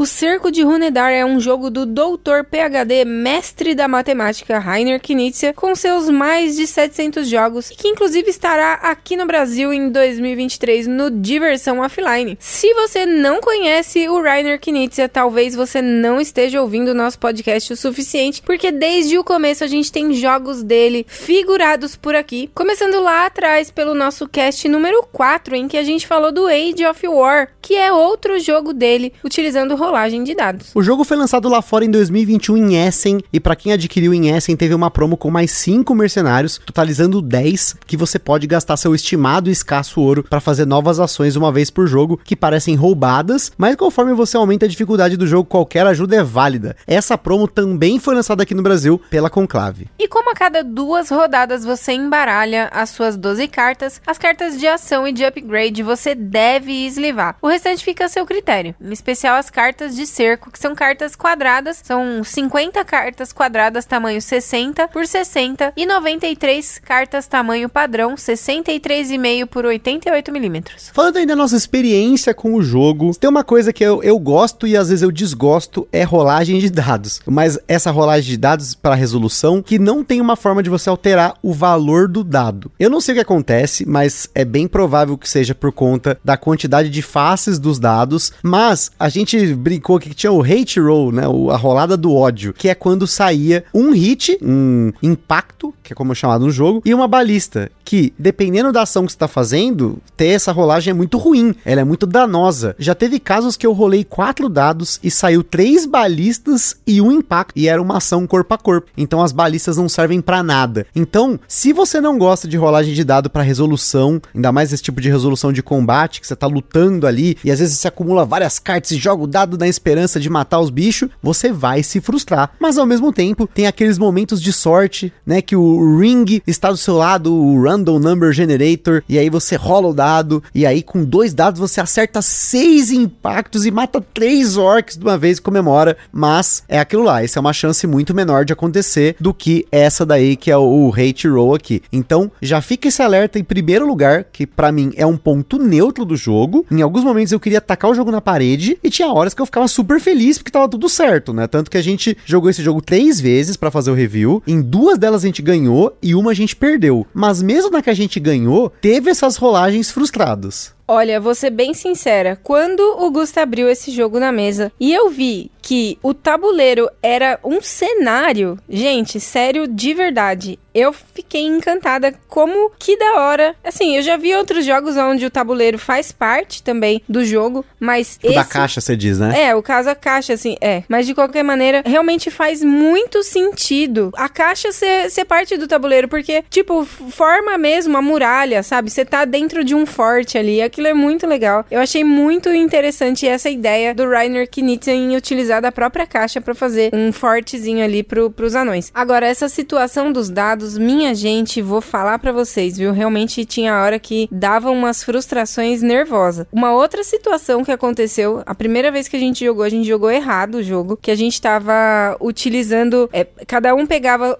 O 0.00 0.06
Cerco 0.06 0.50
de 0.50 0.62
Runedar 0.62 1.12
é 1.12 1.26
um 1.26 1.38
jogo 1.38 1.68
do 1.68 1.84
doutor 1.84 2.42
PhD, 2.42 3.04
mestre 3.04 3.74
da 3.74 3.86
matemática 3.86 4.58
Rainer 4.58 4.98
Knizia, 4.98 5.52
com 5.52 5.74
seus 5.74 6.08
mais 6.08 6.56
de 6.56 6.66
700 6.66 7.28
jogos, 7.28 7.70
e 7.70 7.74
que 7.74 7.86
inclusive 7.86 8.30
estará 8.30 8.72
aqui 8.76 9.14
no 9.14 9.26
Brasil 9.26 9.74
em 9.74 9.90
2023 9.90 10.86
no 10.86 11.10
Diversão 11.10 11.80
Offline. 11.80 12.38
Se 12.40 12.72
você 12.72 13.04
não 13.04 13.42
conhece 13.42 14.08
o 14.08 14.22
Rainer 14.22 14.58
Knizia, 14.58 15.06
talvez 15.06 15.54
você 15.54 15.82
não 15.82 16.18
esteja 16.18 16.62
ouvindo 16.62 16.92
o 16.92 16.94
nosso 16.94 17.18
podcast 17.18 17.70
o 17.70 17.76
suficiente, 17.76 18.40
porque 18.40 18.72
desde 18.72 19.18
o 19.18 19.22
começo 19.22 19.64
a 19.64 19.66
gente 19.66 19.92
tem 19.92 20.14
jogos 20.14 20.62
dele 20.62 21.04
figurados 21.06 21.94
por 21.94 22.14
aqui, 22.14 22.50
começando 22.54 23.02
lá 23.02 23.26
atrás 23.26 23.70
pelo 23.70 23.94
nosso 23.94 24.26
cast 24.26 24.66
número 24.66 25.06
4, 25.12 25.54
em 25.54 25.68
que 25.68 25.76
a 25.76 25.84
gente 25.84 26.06
falou 26.06 26.32
do 26.32 26.46
Age 26.46 26.86
of 26.86 27.06
War, 27.06 27.50
que 27.60 27.76
é 27.76 27.92
outro 27.92 28.38
jogo 28.38 28.72
dele, 28.72 29.12
utilizando 29.22 29.76
de 30.24 30.34
dados. 30.34 30.70
O 30.74 30.82
jogo 30.82 31.04
foi 31.04 31.16
lançado 31.16 31.48
lá 31.48 31.60
fora 31.60 31.84
em 31.84 31.90
2021 31.90 32.56
em 32.56 32.86
Essen, 32.86 33.20
e 33.32 33.40
para 33.40 33.56
quem 33.56 33.72
adquiriu 33.72 34.14
em 34.14 34.28
Essen 34.30 34.56
teve 34.56 34.72
uma 34.72 34.90
promo 34.90 35.16
com 35.16 35.30
mais 35.30 35.50
5 35.50 35.92
mercenários, 35.94 36.60
totalizando 36.64 37.20
10, 37.20 37.76
que 37.86 37.96
você 37.96 38.18
pode 38.18 38.46
gastar 38.46 38.76
seu 38.76 38.94
estimado 38.94 39.50
e 39.50 39.52
escasso 39.52 40.00
ouro 40.00 40.22
para 40.22 40.40
fazer 40.40 40.64
novas 40.64 41.00
ações 41.00 41.34
uma 41.34 41.50
vez 41.50 41.70
por 41.70 41.86
jogo, 41.86 42.20
que 42.22 42.36
parecem 42.36 42.76
roubadas, 42.76 43.50
mas 43.58 43.74
conforme 43.74 44.14
você 44.14 44.36
aumenta 44.36 44.64
a 44.64 44.68
dificuldade 44.68 45.16
do 45.16 45.26
jogo, 45.26 45.48
qualquer 45.48 45.86
ajuda 45.86 46.16
é 46.16 46.22
válida. 46.22 46.76
Essa 46.86 47.18
promo 47.18 47.48
também 47.48 47.98
foi 47.98 48.14
lançada 48.14 48.42
aqui 48.42 48.54
no 48.54 48.62
Brasil 48.62 49.00
pela 49.10 49.28
Conclave. 49.28 49.88
E 49.98 50.06
como 50.06 50.30
a 50.30 50.34
cada 50.34 50.62
duas 50.62 51.10
rodadas 51.10 51.64
você 51.64 51.92
embaralha 51.92 52.68
as 52.72 52.90
suas 52.90 53.16
12 53.16 53.48
cartas, 53.48 54.00
as 54.06 54.18
cartas 54.18 54.58
de 54.58 54.66
ação 54.66 55.06
e 55.06 55.12
de 55.12 55.24
upgrade 55.24 55.82
você 55.82 56.14
deve 56.14 56.72
eslivar. 56.86 57.36
O 57.42 57.48
restante 57.48 57.84
fica 57.84 58.04
a 58.04 58.08
seu 58.08 58.24
critério, 58.24 58.74
em 58.80 58.92
especial 58.92 59.36
as 59.36 59.50
cartas 59.50 59.79
de 59.88 60.06
cerco, 60.06 60.50
que 60.50 60.58
são 60.58 60.74
cartas 60.74 61.16
quadradas, 61.16 61.80
são 61.82 62.22
50 62.22 62.84
cartas 62.84 63.32
quadradas 63.32 63.84
tamanho 63.84 64.20
60 64.20 64.88
por 64.88 65.06
60 65.06 65.72
e 65.76 65.86
93 65.86 66.78
cartas 66.78 67.26
tamanho 67.26 67.68
padrão 67.68 68.14
63,5 68.14 69.46
por 69.46 69.64
88 69.64 70.32
milímetros. 70.32 70.90
Falando 70.92 71.16
aí 71.16 71.26
da 71.26 71.36
nossa 71.36 71.56
experiência 71.56 72.34
com 72.34 72.54
o 72.54 72.62
jogo, 72.62 73.12
tem 73.18 73.28
uma 73.28 73.44
coisa 73.44 73.72
que 73.72 73.84
eu, 73.84 74.02
eu 74.02 74.18
gosto 74.18 74.66
e 74.66 74.76
às 74.76 74.88
vezes 74.88 75.02
eu 75.02 75.10
desgosto, 75.10 75.88
é 75.92 76.02
rolagem 76.02 76.58
de 76.58 76.70
dados. 76.70 77.20
Mas 77.26 77.58
essa 77.66 77.90
rolagem 77.90 78.30
de 78.30 78.36
dados 78.36 78.74
para 78.74 78.94
resolução 78.94 79.62
que 79.62 79.78
não 79.78 80.04
tem 80.04 80.20
uma 80.20 80.36
forma 80.36 80.62
de 80.62 80.70
você 80.70 80.88
alterar 80.88 81.34
o 81.42 81.52
valor 81.52 82.08
do 82.08 82.22
dado. 82.22 82.70
Eu 82.78 82.90
não 82.90 83.00
sei 83.00 83.12
o 83.12 83.16
que 83.16 83.22
acontece, 83.22 83.86
mas 83.86 84.28
é 84.34 84.44
bem 84.44 84.68
provável 84.68 85.16
que 85.16 85.28
seja 85.28 85.54
por 85.54 85.72
conta 85.72 86.18
da 86.24 86.36
quantidade 86.36 86.88
de 86.88 87.02
faces 87.02 87.58
dos 87.58 87.78
dados, 87.78 88.32
mas 88.42 88.90
a 88.98 89.08
gente 89.08 89.54
brincou 89.60 89.96
aqui 89.96 90.08
que 90.08 90.14
tinha 90.14 90.32
o 90.32 90.42
hate 90.42 90.80
roll, 90.80 91.12
né, 91.12 91.22
a 91.24 91.56
rolada 91.56 91.96
do 91.96 92.14
ódio, 92.14 92.52
que 92.52 92.68
é 92.68 92.74
quando 92.74 93.06
saía 93.06 93.64
um 93.74 93.92
hit, 93.92 94.38
um 94.42 94.92
impacto, 95.02 95.74
que 95.82 95.92
é 95.92 95.96
como 95.96 96.12
é 96.12 96.14
chamado 96.14 96.44
no 96.44 96.50
jogo, 96.50 96.82
e 96.84 96.94
uma 96.94 97.06
balista, 97.06 97.70
que 97.84 98.12
dependendo 98.18 98.72
da 98.72 98.82
ação 98.82 99.04
que 99.04 99.12
você 99.12 99.16
está 99.16 99.28
fazendo, 99.28 99.98
ter 100.16 100.28
essa 100.28 100.52
rolagem 100.52 100.92
é 100.92 100.94
muito 100.94 101.18
ruim, 101.18 101.54
ela 101.64 101.80
é 101.80 101.84
muito 101.84 102.06
danosa. 102.06 102.74
Já 102.78 102.94
teve 102.94 103.18
casos 103.18 103.56
que 103.56 103.66
eu 103.66 103.72
rolei 103.72 104.04
quatro 104.04 104.48
dados 104.48 104.98
e 105.02 105.10
saiu 105.10 105.42
três 105.42 105.86
balistas 105.86 106.76
e 106.86 107.00
um 107.00 107.12
impacto, 107.12 107.52
e 107.56 107.68
era 107.68 107.82
uma 107.82 107.98
ação 107.98 108.26
corpo 108.26 108.54
a 108.54 108.58
corpo. 108.58 108.90
Então 108.96 109.22
as 109.22 109.32
balistas 109.32 109.76
não 109.76 109.88
servem 109.88 110.20
para 110.20 110.42
nada. 110.42 110.86
Então, 110.94 111.38
se 111.46 111.72
você 111.72 112.00
não 112.00 112.16
gosta 112.16 112.48
de 112.48 112.56
rolagem 112.56 112.94
de 112.94 113.04
dado 113.04 113.28
para 113.28 113.42
resolução, 113.42 114.20
ainda 114.34 114.52
mais 114.52 114.72
esse 114.72 114.82
tipo 114.82 115.00
de 115.00 115.10
resolução 115.10 115.52
de 115.52 115.62
combate 115.62 116.20
que 116.20 116.26
você 116.26 116.36
tá 116.36 116.46
lutando 116.46 117.06
ali 117.06 117.36
e 117.44 117.50
às 117.50 117.58
vezes 117.58 117.78
você 117.78 117.88
acumula 117.88 118.24
várias 118.24 118.58
cartas 118.58 118.92
e 118.92 118.96
joga 118.96 119.24
o 119.24 119.26
dado 119.26 119.49
focado 119.50 119.58
na 119.58 119.68
esperança 119.68 120.20
de 120.20 120.30
matar 120.30 120.60
os 120.60 120.70
bichos, 120.70 121.08
você 121.22 121.50
vai 121.52 121.82
se 121.82 122.00
frustrar. 122.00 122.52
Mas 122.58 122.78
ao 122.78 122.86
mesmo 122.86 123.12
tempo, 123.12 123.46
tem 123.46 123.66
aqueles 123.66 123.98
momentos 123.98 124.40
de 124.40 124.52
sorte, 124.52 125.12
né? 125.26 125.42
Que 125.42 125.56
o 125.56 125.98
ring 125.98 126.40
está 126.46 126.70
do 126.70 126.76
seu 126.76 126.96
lado, 126.96 127.34
o 127.34 127.62
random 127.62 127.98
number 127.98 128.32
generator, 128.32 129.02
e 129.08 129.18
aí 129.18 129.28
você 129.28 129.56
rola 129.56 129.88
o 129.88 129.94
dado, 129.94 130.42
e 130.54 130.64
aí 130.64 130.82
com 130.82 131.04
dois 131.04 131.34
dados 131.34 131.60
você 131.60 131.80
acerta 131.80 132.22
seis 132.22 132.90
impactos 132.90 133.66
e 133.66 133.70
mata 133.70 134.00
três 134.00 134.56
orcs 134.56 134.96
de 134.96 135.04
uma 135.04 135.18
vez 135.18 135.38
e 135.38 135.42
comemora. 135.42 135.96
Mas 136.12 136.62
é 136.68 136.78
aquilo 136.78 137.02
lá, 137.02 137.22
essa 137.22 137.38
é 137.38 137.40
uma 137.40 137.52
chance 137.52 137.86
muito 137.86 138.14
menor 138.14 138.44
de 138.44 138.52
acontecer 138.52 139.16
do 139.18 139.34
que 139.34 139.66
essa 139.72 140.04
daí 140.06 140.36
que 140.36 140.50
é 140.50 140.56
o 140.56 140.92
hate 140.94 141.26
roll 141.28 141.54
aqui. 141.54 141.82
Então 141.92 142.30
já 142.40 142.60
fica 142.60 142.88
esse 142.88 143.02
alerta 143.02 143.38
em 143.38 143.44
primeiro 143.44 143.86
lugar, 143.86 144.24
que 144.24 144.46
para 144.46 144.70
mim 144.70 144.92
é 144.96 145.06
um 145.06 145.16
ponto 145.16 145.58
neutro 145.58 146.04
do 146.04 146.16
jogo. 146.16 146.64
Em 146.70 146.82
alguns 146.82 147.04
momentos 147.04 147.32
eu 147.32 147.40
queria 147.40 147.60
tacar 147.60 147.90
o 147.90 147.94
jogo 147.94 148.10
na 148.10 148.20
parede 148.20 148.78
e 148.82 148.90
tinha 148.90 149.08
horas 149.08 149.34
que 149.34 149.39
eu 149.40 149.46
ficava 149.46 149.68
super 149.68 150.00
feliz 150.00 150.38
porque 150.38 150.50
tava 150.50 150.68
tudo 150.68 150.88
certo, 150.88 151.32
né? 151.32 151.46
Tanto 151.46 151.70
que 151.70 151.78
a 151.78 151.82
gente 151.82 152.16
jogou 152.24 152.50
esse 152.50 152.62
jogo 152.62 152.80
três 152.80 153.20
vezes 153.20 153.56
para 153.56 153.70
fazer 153.70 153.90
o 153.90 153.94
review. 153.94 154.42
Em 154.46 154.60
duas 154.60 154.98
delas 154.98 155.24
a 155.24 155.26
gente 155.26 155.42
ganhou 155.42 155.96
e 156.02 156.14
uma 156.14 156.30
a 156.30 156.34
gente 156.34 156.56
perdeu. 156.56 157.06
Mas 157.12 157.42
mesmo 157.42 157.70
na 157.70 157.82
que 157.82 157.90
a 157.90 157.94
gente 157.94 158.20
ganhou, 158.20 158.72
teve 158.80 159.10
essas 159.10 159.36
rolagens 159.36 159.90
frustradas. 159.90 160.74
Olha, 160.92 161.20
vou 161.20 161.36
ser 161.36 161.50
bem 161.50 161.72
sincera. 161.72 162.36
Quando 162.42 162.80
o 162.80 163.12
Gusto 163.12 163.38
abriu 163.38 163.68
esse 163.68 163.92
jogo 163.92 164.18
na 164.18 164.32
mesa 164.32 164.72
e 164.80 164.92
eu 164.92 165.08
vi 165.08 165.48
que 165.62 165.98
o 166.02 166.12
tabuleiro 166.12 166.90
era 167.00 167.38
um 167.44 167.60
cenário, 167.60 168.58
gente, 168.68 169.20
sério, 169.20 169.68
de 169.68 169.94
verdade. 169.94 170.58
Eu 170.72 170.92
fiquei 170.92 171.42
encantada 171.42 172.14
como 172.28 172.70
que 172.78 172.96
da 172.96 173.20
hora. 173.20 173.56
Assim, 173.62 173.96
eu 173.96 174.02
já 174.02 174.16
vi 174.16 174.34
outros 174.34 174.64
jogos 174.64 174.96
onde 174.96 175.26
o 175.26 175.30
tabuleiro 175.30 175.78
faz 175.78 176.12
parte 176.12 176.62
também 176.62 177.02
do 177.08 177.24
jogo, 177.24 177.64
mas 177.78 178.12
tipo 178.14 178.28
esse... 178.28 178.36
da 178.36 178.44
caixa, 178.44 178.80
você 178.80 178.96
diz, 178.96 179.18
né? 179.18 179.48
É, 179.48 179.54
o 179.54 179.62
caso 179.62 179.90
a 179.90 179.96
caixa, 179.96 180.32
assim, 180.32 180.56
é. 180.60 180.84
Mas 180.88 181.06
de 181.06 181.14
qualquer 181.14 181.42
maneira, 181.42 181.82
realmente 181.84 182.30
faz 182.30 182.62
muito 182.62 183.22
sentido 183.24 184.12
a 184.16 184.28
caixa 184.28 184.70
ser, 184.70 185.10
ser 185.10 185.24
parte 185.24 185.56
do 185.56 185.66
tabuleiro, 185.66 186.06
porque, 186.06 186.44
tipo, 186.48 186.84
forma 186.84 187.58
mesmo 187.58 187.96
a 187.96 188.02
muralha, 188.02 188.62
sabe? 188.62 188.90
Você 188.90 189.04
tá 189.04 189.24
dentro 189.24 189.64
de 189.64 189.74
um 189.74 189.84
forte 189.84 190.38
ali. 190.38 190.62
É 190.88 190.94
muito 190.94 191.26
legal. 191.26 191.64
Eu 191.70 191.80
achei 191.80 192.02
muito 192.02 192.48
interessante 192.52 193.26
essa 193.26 193.48
ideia 193.48 193.94
do 193.94 194.08
Rainer 194.08 194.48
Knizia 194.48 194.94
em 194.94 195.16
utilizar 195.16 195.62
da 195.62 195.70
própria 195.70 196.06
caixa 196.06 196.40
para 196.40 196.54
fazer 196.54 196.90
um 196.92 197.12
fortezinho 197.12 197.84
ali 197.84 198.02
pro, 198.02 198.30
pros 198.30 198.54
anões. 198.54 198.90
Agora, 198.94 199.26
essa 199.26 199.48
situação 199.48 200.12
dos 200.12 200.28
dados, 200.28 200.76
minha 200.76 201.14
gente, 201.14 201.62
vou 201.62 201.80
falar 201.80 202.18
para 202.18 202.32
vocês, 202.32 202.76
viu? 202.76 202.92
Realmente 202.92 203.44
tinha 203.44 203.80
hora 203.80 203.98
que 203.98 204.28
dava 204.32 204.70
umas 204.70 205.04
frustrações 205.04 205.82
nervosas. 205.82 206.46
Uma 206.52 206.72
outra 206.72 207.04
situação 207.04 207.64
que 207.64 207.72
aconteceu, 207.72 208.42
a 208.46 208.54
primeira 208.54 208.90
vez 208.90 209.06
que 209.06 209.16
a 209.16 209.20
gente 209.20 209.44
jogou, 209.44 209.64
a 209.64 209.68
gente 209.68 209.86
jogou 209.86 210.10
errado 210.10 210.56
o 210.56 210.62
jogo, 210.62 210.96
que 210.96 211.10
a 211.10 211.16
gente 211.16 211.40
tava 211.40 212.16
utilizando, 212.20 213.08
é, 213.12 213.26
cada 213.46 213.74
um 213.74 213.86
pegava 213.86 214.36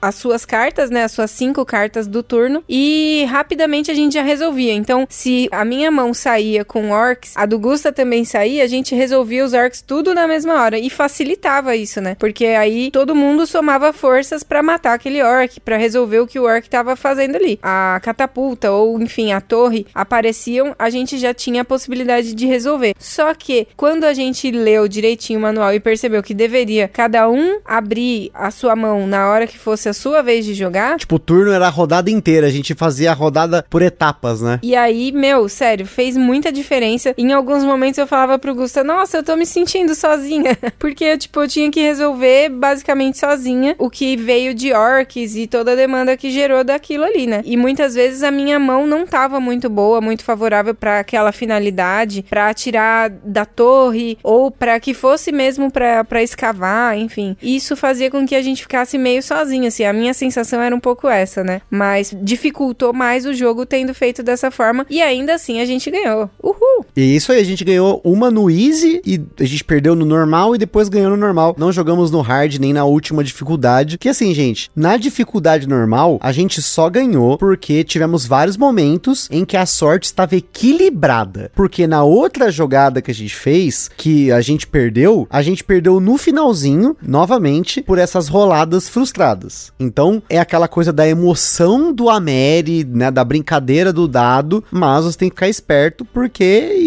as 0.00 0.14
suas 0.14 0.44
cartas, 0.44 0.90
né, 0.90 1.04
as 1.04 1.12
suas 1.12 1.30
cinco 1.30 1.64
cartas 1.64 2.06
do 2.06 2.22
turno 2.22 2.62
e 2.68 3.26
rapidamente 3.28 3.90
a 3.90 3.94
gente 3.94 4.14
já 4.14 4.22
resolvia. 4.22 4.72
Então, 4.72 5.06
se 5.08 5.48
a 5.56 5.64
minha 5.64 5.90
mão 5.90 6.12
saía 6.12 6.64
com 6.64 6.90
orcs, 6.90 7.32
a 7.34 7.46
do 7.46 7.58
Gusta 7.58 7.90
também 7.90 8.24
saía, 8.24 8.62
a 8.62 8.66
gente 8.66 8.94
resolvia 8.94 9.44
os 9.44 9.54
orcs 9.54 9.80
tudo 9.80 10.14
na 10.14 10.28
mesma 10.28 10.62
hora 10.62 10.78
e 10.78 10.90
facilitava 10.90 11.74
isso, 11.74 12.00
né? 12.00 12.14
Porque 12.18 12.46
aí 12.46 12.90
todo 12.90 13.14
mundo 13.14 13.46
somava 13.46 13.92
forças 13.92 14.42
para 14.42 14.62
matar 14.62 14.94
aquele 14.94 15.22
orc, 15.22 15.58
para 15.60 15.76
resolver 15.76 16.20
o 16.20 16.26
que 16.26 16.38
o 16.38 16.44
orc 16.44 16.68
tava 16.68 16.94
fazendo 16.94 17.36
ali. 17.36 17.58
A 17.62 17.98
catapulta 18.02 18.70
ou 18.70 19.00
enfim, 19.00 19.32
a 19.32 19.40
torre 19.40 19.86
apareciam, 19.94 20.74
a 20.78 20.90
gente 20.90 21.16
já 21.18 21.32
tinha 21.32 21.62
a 21.62 21.64
possibilidade 21.64 22.34
de 22.34 22.46
resolver. 22.46 22.94
Só 22.98 23.32
que 23.34 23.66
quando 23.76 24.04
a 24.04 24.12
gente 24.12 24.50
leu 24.50 24.86
direitinho 24.86 25.38
o 25.38 25.42
manual 25.42 25.72
e 25.72 25.80
percebeu 25.80 26.22
que 26.22 26.34
deveria 26.34 26.88
cada 26.88 27.28
um 27.28 27.60
abrir 27.64 28.30
a 28.34 28.50
sua 28.50 28.76
mão 28.76 29.06
na 29.06 29.28
hora 29.30 29.46
que 29.46 29.58
fosse 29.58 29.88
a 29.88 29.94
sua 29.94 30.22
vez 30.22 30.44
de 30.44 30.54
jogar, 30.54 30.98
tipo, 30.98 31.16
o 31.16 31.18
turno 31.18 31.52
era 31.52 31.66
a 31.66 31.70
rodada 31.70 32.10
inteira, 32.10 32.46
a 32.46 32.50
gente 32.50 32.74
fazia 32.74 33.10
a 33.10 33.14
rodada 33.14 33.64
por 33.70 33.82
etapas, 33.82 34.40
né? 34.40 34.60
E 34.62 34.74
aí, 34.76 35.12
meu, 35.12 35.35
sério, 35.48 35.86
fez 35.86 36.16
muita 36.16 36.50
diferença. 36.50 37.14
Em 37.18 37.32
alguns 37.32 37.64
momentos 37.64 37.98
eu 37.98 38.06
falava 38.06 38.38
pro 38.38 38.54
Gusta, 38.54 38.82
nossa, 38.82 39.18
eu 39.18 39.22
tô 39.22 39.36
me 39.36 39.46
sentindo 39.46 39.94
sozinha. 39.94 40.56
Porque, 40.78 41.16
tipo, 41.18 41.42
eu 41.42 41.48
tinha 41.48 41.70
que 41.70 41.80
resolver 41.80 42.48
basicamente 42.48 43.18
sozinha 43.18 43.74
o 43.78 43.90
que 43.90 44.16
veio 44.16 44.54
de 44.54 44.72
orcs 44.72 45.36
e 45.36 45.46
toda 45.46 45.72
a 45.72 45.76
demanda 45.76 46.16
que 46.16 46.30
gerou 46.30 46.62
daquilo 46.64 47.04
ali, 47.04 47.26
né? 47.26 47.42
E 47.44 47.56
muitas 47.56 47.94
vezes 47.94 48.22
a 48.22 48.30
minha 48.30 48.58
mão 48.58 48.86
não 48.86 49.06
tava 49.06 49.40
muito 49.40 49.68
boa, 49.68 50.00
muito 50.00 50.24
favorável 50.24 50.74
para 50.74 51.00
aquela 51.00 51.32
finalidade, 51.32 52.24
para 52.28 52.48
atirar 52.48 53.10
da 53.10 53.44
torre 53.44 54.18
ou 54.22 54.50
para 54.50 54.78
que 54.78 54.94
fosse 54.94 55.32
mesmo 55.32 55.70
para 55.70 56.22
escavar, 56.22 56.96
enfim. 56.96 57.36
Isso 57.42 57.76
fazia 57.76 58.10
com 58.10 58.26
que 58.26 58.34
a 58.34 58.42
gente 58.42 58.62
ficasse 58.62 58.98
meio 58.98 59.22
sozinho, 59.22 59.66
assim. 59.66 59.84
A 59.84 59.92
minha 59.92 60.14
sensação 60.14 60.60
era 60.60 60.74
um 60.74 60.80
pouco 60.80 61.08
essa, 61.08 61.42
né? 61.42 61.60
Mas 61.70 62.14
dificultou 62.22 62.92
mais 62.92 63.26
o 63.26 63.34
jogo 63.34 63.66
tendo 63.66 63.94
feito 63.94 64.22
dessa 64.22 64.50
forma 64.50 64.86
e 64.88 65.02
ainda 65.02 65.25
assim 65.30 65.60
a 65.60 65.64
gente 65.64 65.90
ganhou. 65.90 66.30
Uhul! 66.42 66.84
E 66.96 67.16
isso 67.16 67.32
aí, 67.32 67.40
a 67.40 67.44
gente 67.44 67.64
ganhou 67.64 68.00
uma 68.04 68.30
no 68.30 68.50
easy 68.50 69.00
e 69.04 69.20
a 69.38 69.44
gente 69.44 69.64
perdeu 69.64 69.94
no 69.94 70.04
normal 70.04 70.54
e 70.54 70.58
depois 70.58 70.88
ganhou 70.88 71.10
no 71.10 71.16
normal. 71.16 71.54
Não 71.58 71.72
jogamos 71.72 72.10
no 72.10 72.20
hard 72.20 72.58
nem 72.58 72.72
na 72.72 72.84
última 72.84 73.22
dificuldade. 73.22 73.98
Que 73.98 74.08
assim, 74.08 74.34
gente, 74.34 74.70
na 74.74 74.96
dificuldade 74.96 75.68
normal, 75.68 76.18
a 76.22 76.32
gente 76.32 76.60
só 76.62 76.88
ganhou 76.88 77.38
porque 77.38 77.84
tivemos 77.84 78.26
vários 78.26 78.56
momentos 78.56 79.28
em 79.30 79.44
que 79.44 79.56
a 79.56 79.66
sorte 79.66 80.04
estava 80.04 80.36
equilibrada. 80.36 81.50
Porque 81.54 81.86
na 81.86 82.02
outra 82.04 82.50
jogada 82.50 83.02
que 83.02 83.10
a 83.10 83.14
gente 83.14 83.34
fez, 83.34 83.90
que 83.96 84.30
a 84.32 84.40
gente 84.40 84.66
perdeu, 84.66 85.26
a 85.30 85.42
gente 85.42 85.64
perdeu 85.64 86.00
no 86.00 86.16
finalzinho, 86.16 86.96
novamente, 87.02 87.82
por 87.82 87.98
essas 87.98 88.28
roladas 88.28 88.88
frustradas. 88.88 89.72
Então, 89.78 90.22
é 90.28 90.38
aquela 90.38 90.68
coisa 90.68 90.92
da 90.92 91.06
emoção 91.06 91.92
do 91.92 92.08
Ameri, 92.08 92.84
né, 92.84 93.10
da 93.10 93.24
brincadeira 93.24 93.92
do 93.92 94.08
dado, 94.08 94.62
mas 94.70 95.04
você 95.16 95.20
tem 95.20 95.30
que 95.30 95.34
ficar 95.34 95.48
esperto 95.48 96.04
porque 96.04 96.44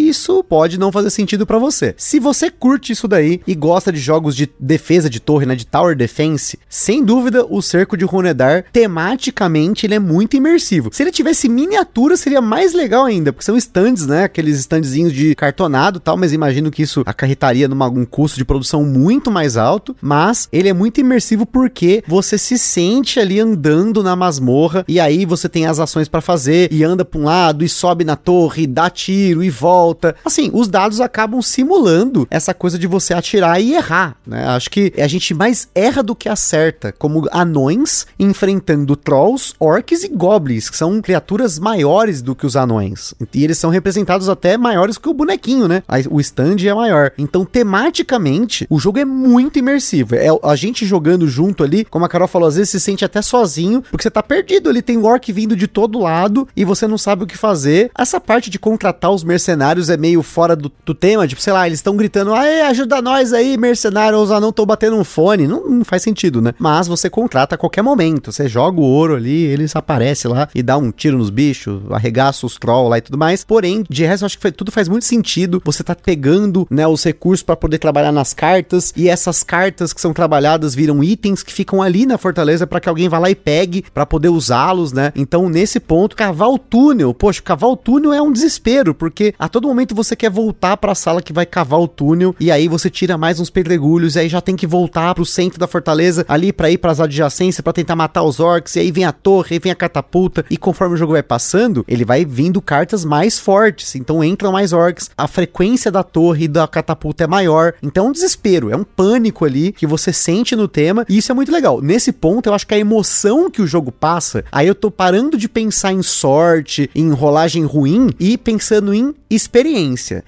isso 0.10 0.44
pode 0.44 0.80
não 0.80 0.92
fazer 0.92 1.10
sentido 1.10 1.46
para 1.46 1.58
você. 1.58 1.94
Se 1.98 2.20
você 2.20 2.50
curte 2.50 2.92
isso 2.92 3.08
daí 3.08 3.42
e 3.46 3.56
gosta 3.56 3.92
de 3.92 4.00
jogos 4.00 4.36
de 4.36 4.50
defesa 4.60 5.10
de 5.10 5.20
torre, 5.20 5.46
né, 5.46 5.56
de 5.56 5.66
tower 5.66 5.96
defense, 5.96 6.60
sem 6.68 7.04
dúvida 7.04 7.46
o 7.50 7.62
Cerco 7.62 7.98
de 7.98 8.06
Runedar 8.06 8.66
tematicamente 8.72 9.86
ele 9.86 9.96
é 9.96 10.00
muito 10.00 10.36
imersivo. 10.36 10.90
Se 10.92 11.04
ele 11.04 11.12
tivesse 11.12 11.48
miniatura 11.50 12.18
seria 12.18 12.42
mais 12.42 12.74
legal 12.74 13.06
ainda, 13.06 13.32
porque 13.32 13.46
são 13.46 13.58
stands, 13.58 14.06
né, 14.06 14.24
aqueles 14.24 14.60
standzinhos 14.60 15.14
de 15.14 15.36
cartonado, 15.36 16.00
tal, 16.00 16.18
mas 16.18 16.34
imagino 16.34 16.72
que 16.72 16.82
isso 16.82 17.04
acarretaria 17.06 17.68
num 17.68 17.80
um 17.90 18.06
custo 18.06 18.38
de 18.38 18.46
produção 18.46 18.84
muito 18.84 19.32
mais 19.32 19.58
alto, 19.58 19.96
mas 20.02 20.48
ele 20.52 20.70
é 20.70 20.74
muito 20.74 21.00
imersivo 21.00 21.46
porque 21.46 22.04
você 22.08 22.38
se 22.38 22.58
sente 22.58 23.20
ali 23.20 23.40
andando 23.40 24.04
na 24.04 24.16
masmorra 24.16 24.84
e 24.88 25.00
aí 25.00 25.26
você 25.26 25.48
tem 25.48 25.66
as 25.66 25.80
ações 25.80 26.08
para 26.08 26.22
fazer 26.22 26.72
e 26.72 26.84
anda 26.84 27.06
para 27.06 27.20
um 27.20 27.24
lado 27.24 27.64
e 27.64 27.70
sobe 27.70 28.04
na 28.04 28.16
torre, 28.16 28.68
dá 28.68 28.90
tiro 28.90 29.44
e 29.44 29.50
volta. 29.50 29.99
Assim, 30.24 30.50
os 30.54 30.68
dados 30.68 31.02
acabam 31.02 31.42
simulando 31.42 32.28
essa 32.30 32.54
coisa 32.54 32.78
de 32.78 32.88
você 32.88 33.14
atirar 33.14 33.62
e 33.62 33.74
errar, 33.74 34.16
né? 34.26 34.46
Acho 34.48 34.70
que 34.70 34.94
a 34.98 35.08
gente 35.08 35.34
mais 35.34 35.68
erra 35.74 36.02
do 36.02 36.16
que 36.16 36.30
acerta, 36.30 36.92
como 36.92 37.28
anões 37.32 38.08
enfrentando 38.20 38.96
trolls, 38.96 39.54
orcs 39.60 40.04
e 40.04 40.10
goblins, 40.10 40.70
que 40.70 40.78
são 40.78 41.02
criaturas 41.02 41.60
maiores 41.60 42.22
do 42.22 42.36
que 42.36 42.46
os 42.46 42.56
anões. 42.56 43.14
E 43.34 43.44
eles 43.44 43.58
são 43.58 43.70
representados 43.70 44.30
até 44.30 44.58
maiores 44.58 44.98
que 44.98 45.10
o 45.10 45.14
bonequinho, 45.14 45.68
né? 45.68 45.84
O 46.10 46.20
stand 46.20 46.58
é 46.66 46.74
maior. 46.74 47.12
Então, 47.18 47.46
tematicamente, 47.46 48.66
o 48.70 48.80
jogo 48.80 49.00
é 49.00 49.06
muito 49.06 49.60
imersivo. 49.60 50.16
É 50.16 50.28
a 50.44 50.56
gente 50.56 50.86
jogando 50.86 51.28
junto 51.28 51.64
ali, 51.64 51.86
como 51.86 52.06
a 52.06 52.10
Carol 52.10 52.28
falou, 52.28 52.48
às 52.48 52.56
vezes 52.56 52.70
se 52.70 52.80
sente 52.80 53.06
até 53.06 53.22
sozinho, 53.22 53.82
porque 53.90 54.04
você 54.04 54.12
tá 54.12 54.22
perdido 54.22 54.70
ali, 54.70 54.82
tem 54.82 54.98
orc 54.98 55.32
vindo 55.32 55.56
de 55.56 55.68
todo 55.68 56.00
lado 56.00 56.48
e 56.56 56.64
você 56.64 56.88
não 56.88 56.98
sabe 56.98 57.24
o 57.24 57.28
que 57.28 57.38
fazer. 57.38 57.92
Essa 57.98 58.20
parte 58.20 58.50
de 58.50 58.60
contratar 58.60 59.12
os 59.12 59.24
mercenários 59.24 59.89
é 59.90 59.98
meio 59.98 60.22
fora 60.22 60.56
do, 60.56 60.72
do 60.86 60.94
tema, 60.94 61.28
tipo, 61.28 61.42
sei 61.42 61.54
lá, 61.54 61.68
eles 61.68 61.80
estão 61.80 61.96
gritando, 61.96 62.34
aê, 62.34 62.62
ajuda 62.62 63.02
nós 63.02 63.34
aí, 63.34 63.58
mercenários, 63.58 64.30
os 64.30 64.42
não 64.42 64.50
estão 64.50 64.66
batendo 64.66 64.96
um 64.96 65.04
fone. 65.04 65.48
Não, 65.48 65.68
não, 65.68 65.86
faz 65.86 66.04
sentido, 66.04 66.42
né? 66.42 66.54
Mas 66.58 66.88
você 66.88 67.10
contrata 67.10 67.56
a 67.56 67.58
qualquer 67.58 67.82
momento, 67.82 68.32
você 68.32 68.48
joga 68.48 68.80
o 68.80 68.84
ouro 68.84 69.16
ali, 69.16 69.44
eles 69.44 69.76
aparecem 69.76 70.30
lá 70.30 70.48
e 70.54 70.62
dá 70.62 70.78
um 70.78 70.92
tiro 70.92 71.18
nos 71.18 71.30
bichos, 71.30 71.82
arregaça 71.92 72.46
os 72.46 72.56
trolls 72.56 72.90
lá 72.90 72.98
e 72.98 73.02
tudo 73.02 73.18
mais. 73.18 73.44
Porém, 73.44 73.84
de 73.90 74.06
resto, 74.06 74.24
eu 74.24 74.26
acho 74.28 74.38
que 74.38 74.42
foi, 74.42 74.52
tudo 74.52 74.72
faz 74.72 74.88
muito 74.88 75.06
sentido. 75.06 75.62
Você 75.66 75.84
tá 75.84 75.96
pegando, 75.96 76.68
né, 76.70 76.88
os 76.88 77.04
recursos 77.04 77.44
para 77.44 77.56
poder 77.56 77.78
trabalhar 77.78 78.12
nas 78.12 78.34
cartas 78.34 78.94
e 78.96 79.10
essas 79.10 79.44
cartas 79.44 79.94
que 79.94 80.02
são 80.02 80.14
trabalhadas 80.14 80.76
viram 80.76 81.04
itens 81.04 81.44
que 81.44 81.54
ficam 81.54 81.82
ali 81.82 82.06
na 82.06 82.18
fortaleza 82.18 82.68
para 82.68 82.80
que 82.80 82.90
alguém 82.90 83.10
vá 83.10 83.20
lá 83.20 83.30
e 83.30 83.36
pegue 83.36 83.84
para 83.94 84.06
poder 84.06 84.30
usá-los, 84.30 84.92
né? 84.92 85.12
Então, 85.16 85.50
nesse 85.50 85.80
ponto, 85.80 86.16
cavar 86.16 86.50
o 86.50 86.58
túnel, 86.58 87.14
poxa, 87.14 87.42
cavar 87.42 87.70
o 87.70 87.78
túnel 87.78 88.14
é 88.14 88.22
um 88.22 88.32
desespero, 88.32 88.94
porque 88.94 89.34
a 89.38 89.48
todo 89.48 89.68
momento 89.68 89.79
momento 89.80 89.96
você 89.96 90.14
quer 90.14 90.30
voltar 90.30 90.76
para 90.76 90.92
a 90.92 90.96
sala 90.96 91.22
que 91.22 91.32
vai 91.32 91.46
cavar 91.46 91.80
o 91.80 91.88
túnel 91.88 92.36
e 92.38 92.52
aí 92.52 92.68
você 92.68 92.90
tira 92.90 93.18
mais 93.18 93.40
uns 93.40 93.50
pedregulhos 93.50 94.16
e 94.16 94.20
aí 94.20 94.28
já 94.28 94.42
tem 94.42 94.54
que 94.54 94.68
voltar 94.68 95.16
pro 95.16 95.26
centro 95.26 95.58
da 95.58 95.68
fortaleza 95.68 96.26
ali 96.28 96.52
para 96.52 96.70
ir 96.70 96.78
para 96.78 96.92
as 96.92 97.00
adjacências 97.00 97.62
para 97.62 97.72
tentar 97.72 97.96
matar 97.96 98.24
os 98.24 98.42
orcs 98.42 98.76
e 98.76 98.80
aí 98.82 98.92
vem 98.92 99.06
a 99.06 99.14
torre, 99.14 99.54
aí 99.54 99.60
vem 99.60 99.72
a 99.72 99.76
catapulta 99.76 100.44
e 100.50 100.58
conforme 100.58 100.96
o 100.96 100.98
jogo 100.98 101.14
vai 101.14 101.24
passando, 101.24 101.86
ele 101.88 102.04
vai 102.04 102.26
vindo 102.26 102.62
cartas 102.62 103.06
mais 103.06 103.40
fortes, 103.40 103.96
então 103.96 104.22
entram 104.22 104.52
mais 104.52 104.74
orcs, 104.74 105.12
a 105.18 105.30
frequência 105.30 105.90
da 105.90 106.04
torre 106.04 106.44
e 106.44 106.50
da 106.50 106.68
catapulta 106.68 107.24
é 107.24 107.28
maior, 107.28 107.74
então 107.82 108.08
é 108.08 108.10
um 108.10 108.12
desespero, 108.12 108.70
é 108.70 108.76
um 108.76 108.84
pânico 108.84 109.46
ali 109.46 109.72
que 109.72 109.88
você 109.88 110.12
sente 110.12 110.58
no 110.58 110.68
tema 110.68 111.06
e 111.08 111.20
isso 111.20 111.32
é 111.32 111.36
muito 111.36 111.54
legal. 111.54 111.82
Nesse 111.82 112.12
ponto 112.12 112.50
eu 112.50 112.54
acho 112.54 112.68
que 112.68 112.74
a 112.74 112.80
emoção 112.80 113.50
que 113.50 113.62
o 113.62 113.68
jogo 113.68 113.94
passa, 113.94 114.44
aí 114.52 114.68
eu 114.68 114.76
tô 114.76 114.92
parando 114.92 115.38
de 115.38 115.48
pensar 115.48 115.94
em 115.94 116.04
sorte, 116.04 116.90
em 116.94 117.12
rolagem 117.12 117.64
ruim 117.64 118.10
e 118.20 118.38
pensando 118.38 118.94
em 118.94 119.16
experiência. 119.30 119.69